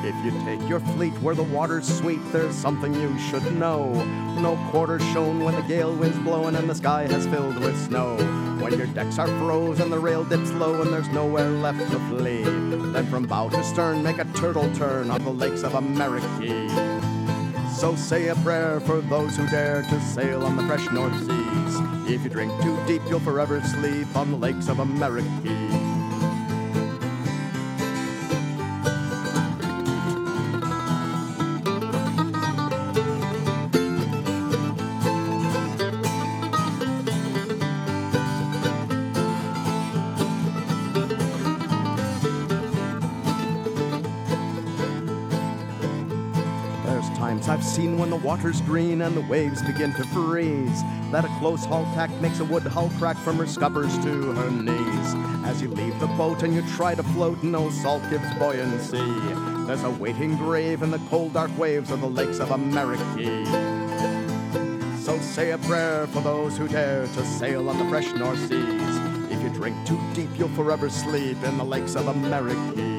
If 0.04 0.26
you 0.26 0.32
take 0.46 0.68
your 0.68 0.80
fleet 0.80 1.14
where 1.22 1.36
the 1.36 1.44
water's 1.44 1.88
sweet, 1.88 2.20
there's 2.32 2.56
something 2.56 2.96
you 2.96 3.16
should 3.20 3.56
know. 3.60 3.94
No 4.42 4.58
quarter 4.72 4.98
shown 5.14 5.44
when 5.44 5.54
the 5.54 5.62
gale 5.62 5.94
wind's 5.96 6.18
blowing 6.18 6.56
and 6.56 6.68
the 6.68 6.74
sky 6.74 7.06
has 7.06 7.28
filled 7.28 7.60
with 7.60 7.80
snow. 7.86 8.18
When 8.60 8.78
your 8.78 8.88
decks 8.88 9.18
are 9.18 9.28
froze 9.40 9.80
and 9.80 9.92
the 9.92 10.00
rail 10.00 10.24
dips 10.26 10.52
low 10.52 10.82
and 10.82 10.92
there's 10.92 11.08
nowhere 11.10 11.50
left 11.50 11.80
to 11.92 12.00
flee. 12.10 12.44
Then 12.44 13.06
from 13.08 13.26
bow 13.26 13.50
to 13.50 13.64
stern 13.64 14.04
make 14.04 14.18
a 14.20 14.26
turtle 14.36 14.70
turn 14.76 15.10
on 15.10 15.24
the 15.24 15.32
lakes 15.32 15.64
of 15.64 15.76
America. 15.76 16.28
So 17.74 17.96
say 17.96 18.28
a 18.28 18.36
prayer 18.36 18.82
for 18.82 19.00
those 19.00 19.38
who 19.38 19.48
dare 19.48 19.84
to 19.84 20.02
sail 20.02 20.44
on 20.44 20.58
the 20.58 20.64
fresh 20.68 20.90
North 20.92 21.18
Seas. 21.20 22.12
If 22.12 22.24
you 22.24 22.30
drink 22.30 22.52
too 22.62 22.78
deep, 22.86 23.02
you'll 23.08 23.22
forever 23.22 23.62
sleep 23.62 24.14
on 24.16 24.32
the 24.32 24.38
lakes 24.38 24.68
of 24.68 24.80
America. 24.80 25.89
Water's 48.40 48.62
green 48.62 49.02
and 49.02 49.18
the 49.18 49.22
waves 49.22 49.62
begin 49.64 49.94
to 49.94 50.04
freeze. 50.06 50.82
That 51.12 51.26
a 51.26 51.28
close 51.40 51.66
haul 51.66 51.84
tack 51.94 52.10
makes 52.22 52.40
a 52.40 52.46
wood 52.46 52.64
hull 52.64 52.90
crack 52.98 53.18
from 53.18 53.36
her 53.36 53.46
scuppers 53.46 53.94
to 54.00 54.32
her 54.32 54.50
knees. 54.50 55.14
As 55.46 55.62
you 55.62 55.68
leave 55.68 56.00
the 56.00 56.08
boat 56.08 56.44
and 56.44 56.56
you 56.56 56.62
try 56.70 56.96
to 56.96 57.04
float, 57.04 57.44
no 57.44 57.70
salt 57.70 58.02
gives 58.10 58.34
buoyancy. 58.36 58.98
There's 59.68 59.84
a 59.84 59.90
waiting 59.90 60.38
grave 60.38 60.84
in 60.84 60.92
the 60.92 61.02
cold 61.10 61.34
dark 61.34 61.52
waves 61.58 61.92
of 61.92 62.00
the 62.00 62.08
lakes 62.08 62.40
of 62.40 62.52
America. 62.52 63.04
So 65.02 65.20
say 65.20 65.52
a 65.52 65.58
prayer 65.58 66.08
for 66.08 66.22
those 66.22 66.58
who 66.58 66.70
dare 66.70 67.08
to 67.08 67.26
sail 67.26 67.68
on 67.68 67.78
the 67.78 67.90
fresh 67.90 68.14
North 68.14 68.40
Seas. 68.48 69.32
If 69.34 69.44
you 69.44 69.50
drink 69.50 69.76
too 69.86 70.00
deep, 70.14 70.30
you'll 70.38 70.48
forever 70.56 70.90
sleep 70.90 71.44
in 71.44 71.58
the 71.58 71.66
lakes 71.66 71.96
of 71.96 72.08
America. 72.08 72.99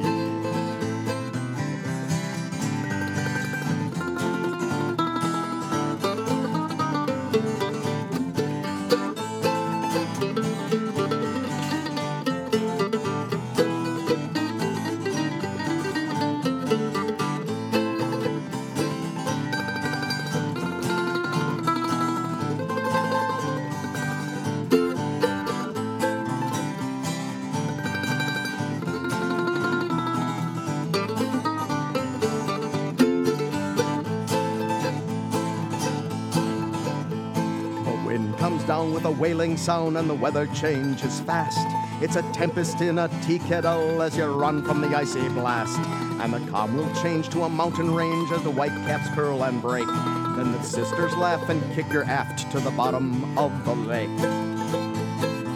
With 39.03 39.17
a 39.17 39.21
wailing 39.21 39.57
sound 39.57 39.97
and 39.97 40.11
the 40.11 40.15
weather 40.15 40.47
changes 40.49 41.21
fast. 41.21 41.67
It's 42.03 42.17
a 42.17 42.23
tempest 42.33 42.83
in 42.83 42.99
a 42.99 43.09
tea 43.23 43.39
kettle 43.39 44.03
as 44.03 44.15
you 44.15 44.27
run 44.27 44.63
from 44.63 44.83
the 44.83 44.89
icy 44.89 45.27
blast. 45.31 45.79
And 46.21 46.35
the 46.35 46.51
calm 46.51 46.77
will 46.77 46.93
change 47.03 47.31
to 47.31 47.45
a 47.45 47.49
mountain 47.49 47.95
range 47.95 48.31
as 48.31 48.43
the 48.43 48.51
white 48.51 48.75
caps 48.85 49.09
curl 49.15 49.43
and 49.45 49.63
break. 49.63 49.87
Then 49.87 50.53
the 50.53 50.63
sisters 50.63 51.17
laugh 51.17 51.49
and 51.49 51.63
kick 51.75 51.91
your 51.91 52.05
aft 52.05 52.51
to 52.53 52.61
the 52.61 52.73
bottom 52.73 53.39
of 53.39 53.65
the 53.65 53.75
lake. 53.75 54.19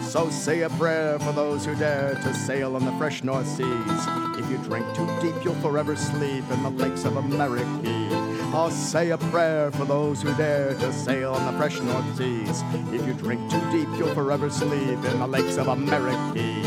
So 0.01 0.29
say 0.31 0.61
a 0.61 0.69
prayer 0.71 1.19
for 1.19 1.31
those 1.31 1.65
who 1.65 1.75
dare 1.75 2.15
to 2.15 2.33
sail 2.33 2.75
on 2.75 2.83
the 2.83 2.93
fresh 2.93 3.23
North 3.23 3.47
Seas. 3.47 4.07
If 4.39 4.49
you 4.49 4.57
drink 4.57 4.87
too 4.95 5.07
deep, 5.21 5.35
you'll 5.43 5.55
forever 5.55 5.95
sleep 5.95 6.49
in 6.49 6.63
the 6.63 6.71
lakes 6.71 7.05
of 7.05 7.17
America. 7.17 8.24
Oh, 8.57 8.69
say 8.69 9.09
a 9.09 9.17
prayer 9.17 9.69
for 9.69 9.83
those 9.83 10.21
who 10.21 10.33
dare 10.37 10.73
to 10.75 10.93
sail 10.93 11.33
on 11.33 11.45
the 11.45 11.59
fresh 11.59 11.77
North 11.81 12.15
Seas. 12.15 12.63
If 12.93 13.05
you 13.05 13.13
drink 13.13 13.51
too 13.51 13.59
deep, 13.69 13.89
you'll 13.97 14.13
forever 14.13 14.49
sleep 14.49 15.03
in 15.03 15.19
the 15.19 15.27
lakes 15.27 15.57
of 15.57 15.67
America. 15.67 16.64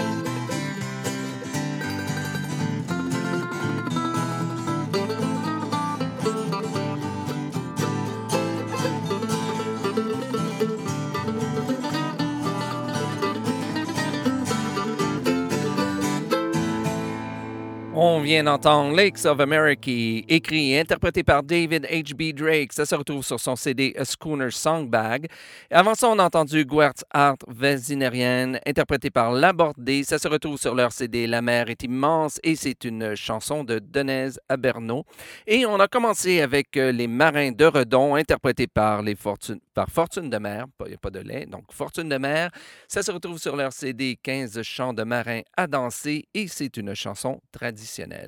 Vient 18.38 18.44
d'entendre 18.44 18.94
Lakes 18.94 19.24
of 19.24 19.40
America, 19.40 19.90
écrit 20.28 20.72
et 20.72 20.78
interprété 20.78 21.24
par 21.24 21.42
David 21.42 21.86
H.B. 21.86 22.32
Drake. 22.32 22.72
Ça 22.72 22.86
se 22.86 22.94
retrouve 22.94 23.24
sur 23.24 23.40
son 23.40 23.56
CD 23.56 23.92
A 23.98 24.04
Schooner 24.04 24.52
Songbag. 24.52 25.26
Avant 25.72 25.96
ça, 25.96 26.08
on 26.08 26.20
a 26.20 26.24
entendu 26.24 26.64
Guertz 26.64 27.04
Art 27.10 27.38
Vésinérienne, 27.48 28.60
interprété 28.64 29.10
par 29.10 29.32
Labordé. 29.32 30.04
Ça 30.04 30.20
se 30.20 30.28
retrouve 30.28 30.56
sur 30.56 30.76
leur 30.76 30.92
CD 30.92 31.26
La 31.26 31.42
mer 31.42 31.68
est 31.68 31.82
immense 31.82 32.38
et 32.44 32.54
c'est 32.54 32.84
une 32.84 33.16
chanson 33.16 33.64
de 33.64 33.80
Denise 33.80 34.38
Aberno. 34.48 35.04
Et 35.44 35.66
on 35.66 35.80
a 35.80 35.88
commencé 35.88 36.40
avec 36.40 36.76
euh, 36.76 36.92
Les 36.92 37.08
Marins 37.08 37.50
de 37.50 37.64
Redon, 37.64 38.14
interprété 38.14 38.68
par, 38.68 39.02
Fortune, 39.18 39.58
par 39.74 39.90
Fortune 39.90 40.30
de 40.30 40.38
mer. 40.38 40.66
Il 40.84 40.90
n'y 40.90 40.94
a 40.94 40.98
pas 40.98 41.10
de 41.10 41.20
lait, 41.20 41.46
donc 41.46 41.72
Fortune 41.72 42.08
de 42.08 42.18
mer. 42.18 42.50
Ça 42.86 43.02
se 43.02 43.10
retrouve 43.10 43.38
sur 43.38 43.56
leur 43.56 43.72
CD 43.72 44.16
15 44.22 44.62
chants 44.62 44.94
de 44.94 45.02
marins 45.02 45.40
à 45.56 45.66
danser 45.66 46.28
et 46.34 46.46
c'est 46.46 46.76
une 46.76 46.94
chanson 46.94 47.40
traditionnelle. 47.50 48.27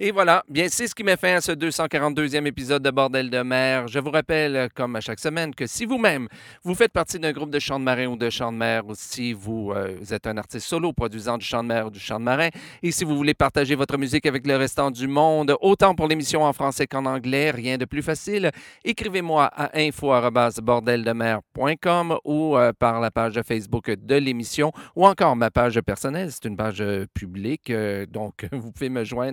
Et 0.00 0.10
voilà, 0.10 0.44
bien 0.48 0.66
c'est 0.68 0.86
ce 0.86 0.94
qui 0.94 1.04
met 1.04 1.16
fin 1.16 1.36
à 1.36 1.40
ce 1.40 1.52
242e 1.52 2.46
épisode 2.46 2.82
de 2.82 2.90
Bordel 2.90 3.30
de 3.30 3.42
mer. 3.42 3.88
Je 3.88 3.98
vous 3.98 4.10
rappelle, 4.10 4.68
comme 4.74 4.96
à 4.96 5.00
chaque 5.00 5.20
semaine, 5.20 5.54
que 5.54 5.66
si 5.66 5.84
vous-même, 5.84 6.28
vous 6.62 6.74
faites 6.74 6.92
partie 6.92 7.18
d'un 7.18 7.32
groupe 7.32 7.50
de 7.50 7.58
chants 7.58 7.78
de 7.78 7.84
marin 7.84 8.06
ou 8.06 8.16
de 8.16 8.30
chants 8.30 8.52
de 8.52 8.56
mer, 8.56 8.86
ou 8.86 8.94
si 8.94 9.32
vous, 9.32 9.72
euh, 9.72 9.96
êtes 10.10 10.26
un 10.26 10.36
artiste 10.36 10.66
solo 10.66 10.92
produisant 10.92 11.38
du 11.38 11.44
chant 11.44 11.62
de 11.62 11.68
mer 11.68 11.86
ou 11.86 11.90
du 11.90 12.00
chant 12.00 12.18
de 12.18 12.24
marin, 12.24 12.48
et 12.82 12.90
si 12.90 13.04
vous 13.04 13.16
voulez 13.16 13.34
partager 13.34 13.74
votre 13.74 13.98
musique 13.98 14.26
avec 14.26 14.46
le 14.46 14.56
restant 14.56 14.90
du 14.90 15.08
monde, 15.08 15.56
autant 15.60 15.94
pour 15.94 16.08
l'émission 16.08 16.42
en 16.42 16.52
français 16.52 16.86
qu'en 16.86 17.06
anglais, 17.06 17.50
rien 17.50 17.78
de 17.78 17.84
plus 17.84 18.02
facile, 18.02 18.50
écrivez-moi 18.84 19.46
à 19.46 19.78
info.bordeldemer.com 19.78 22.16
ou 22.24 22.56
euh, 22.56 22.72
par 22.78 23.00
la 23.00 23.10
page 23.10 23.40
Facebook 23.46 23.90
de 23.90 24.14
l'émission 24.16 24.72
ou 24.96 25.06
encore 25.06 25.36
ma 25.36 25.50
page 25.50 25.80
personnelle. 25.80 26.30
C'est 26.30 26.46
une 26.46 26.56
page 26.56 26.80
euh, 26.80 27.06
publique, 27.14 27.72
donc 28.10 28.46
vous 28.52 28.72
pouvez 28.72 28.88
me 28.88 29.04
joindre. 29.04 29.23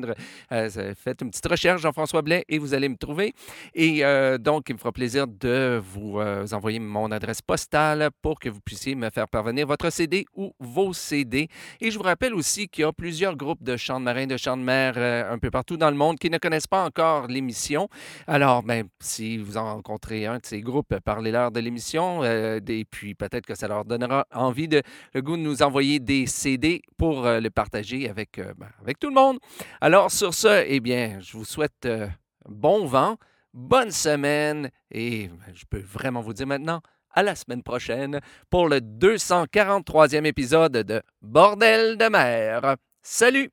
Euh, 0.52 0.94
faites 0.96 1.22
une 1.22 1.30
petite 1.30 1.48
recherche, 1.48 1.82
Jean-François 1.82 2.22
Blais, 2.22 2.44
et 2.50 2.58
vous 2.58 2.74
allez 2.74 2.90
me 2.90 2.96
trouver. 2.98 3.34
Et 3.74 4.04
euh, 4.04 4.38
donc, 4.38 4.70
il 4.70 4.74
me 4.74 4.78
fera 4.78 4.92
plaisir 4.92 5.28
de 5.28 5.82
vous, 5.84 6.20
euh, 6.20 6.46
envoyer 6.52 6.80
mon 6.80 7.12
adresse 7.12 7.42
postale 7.42 8.10
pour 8.22 8.40
que 8.40 8.50
vous 8.50 8.60
puissiez 8.62 8.96
me 8.96 9.10
faire 9.10 9.28
parvenir 9.28 9.68
votre 9.68 9.90
CD 9.90 10.26
ou 10.36 10.54
vos 10.60 10.94
CD. 10.94 11.48
Et 11.80 11.92
je 11.92 11.98
vous 11.98 12.04
rappelle 12.04 12.34
aussi 12.34 12.68
qu'il 12.68 12.84
y 12.84 12.86
a 12.86 12.94
plusieurs 12.94 13.36
groupes 13.36 13.64
de 13.64 13.78
chants 13.78 14.00
de 14.00 14.06
marins, 14.06 14.28
de 14.28 14.38
chants 14.38 14.58
de 14.58 14.64
mer 14.64 14.98
un 14.98 15.38
peu 15.38 15.52
partout 15.52 15.78
dans 15.78 15.90
le 15.90 15.98
monde 15.98 16.18
qui 16.18 16.30
ne 16.30 16.38
connaissent 16.38 16.68
pas 16.68 16.84
encore 16.84 17.28
l'émission. 17.28 17.90
Alors, 18.28 18.64
ben, 18.64 18.88
si 19.00 19.38
vous 19.38 19.58
en 19.58 19.66
rencontrez 19.76 20.26
un 20.26 20.38
de 20.38 20.46
ces 20.46 20.62
groupes, 20.62 20.96
parlez-leur 21.04 21.52
de 21.52 21.60
l'émission. 21.60 22.24
et 22.24 22.86
puis, 22.90 23.16
peut-être 23.16 23.46
que 23.46 23.56
ça 23.56 23.68
leur 23.68 23.86
donnera 23.86 24.26
envie 24.34 24.68
de 24.68 24.82
le 25.14 25.22
goût 25.22 25.38
de 25.38 25.42
nous 25.42 25.62
envoyer 25.62 26.00
des 26.00 26.26
CD 26.28 26.82
pour 26.98 27.24
le 27.24 27.50
partager 27.50 28.10
avec, 28.10 28.38
ben, 28.58 28.70
avec 28.82 29.00
tout 29.00 29.08
le 29.08 29.16
monde. 29.16 29.40
Alors, 29.84 30.12
sur 30.12 30.36
ce, 30.36 30.64
eh 30.68 30.80
bien, 30.80 31.18
je 31.22 31.36
vous 31.36 31.44
souhaite 31.44 31.88
euh, 31.88 32.08
bon 32.48 32.86
vent, 32.86 33.18
bonne 33.52 33.90
semaine 33.90 34.70
et 34.92 35.28
ben, 35.28 35.54
je 35.56 35.66
peux 35.68 35.80
vraiment 35.80 36.22
vous 36.22 36.34
dire 36.34 36.46
maintenant 36.46 36.82
à 37.10 37.24
la 37.24 37.34
semaine 37.34 37.64
prochaine 37.64 38.20
pour 38.52 38.70
le 38.70 38.78
243e 38.78 40.26
épisode 40.26 40.74
de 40.74 41.02
Bordel 41.24 41.98
de 41.98 42.10
mer. 42.10 42.76
Salut! 43.02 43.50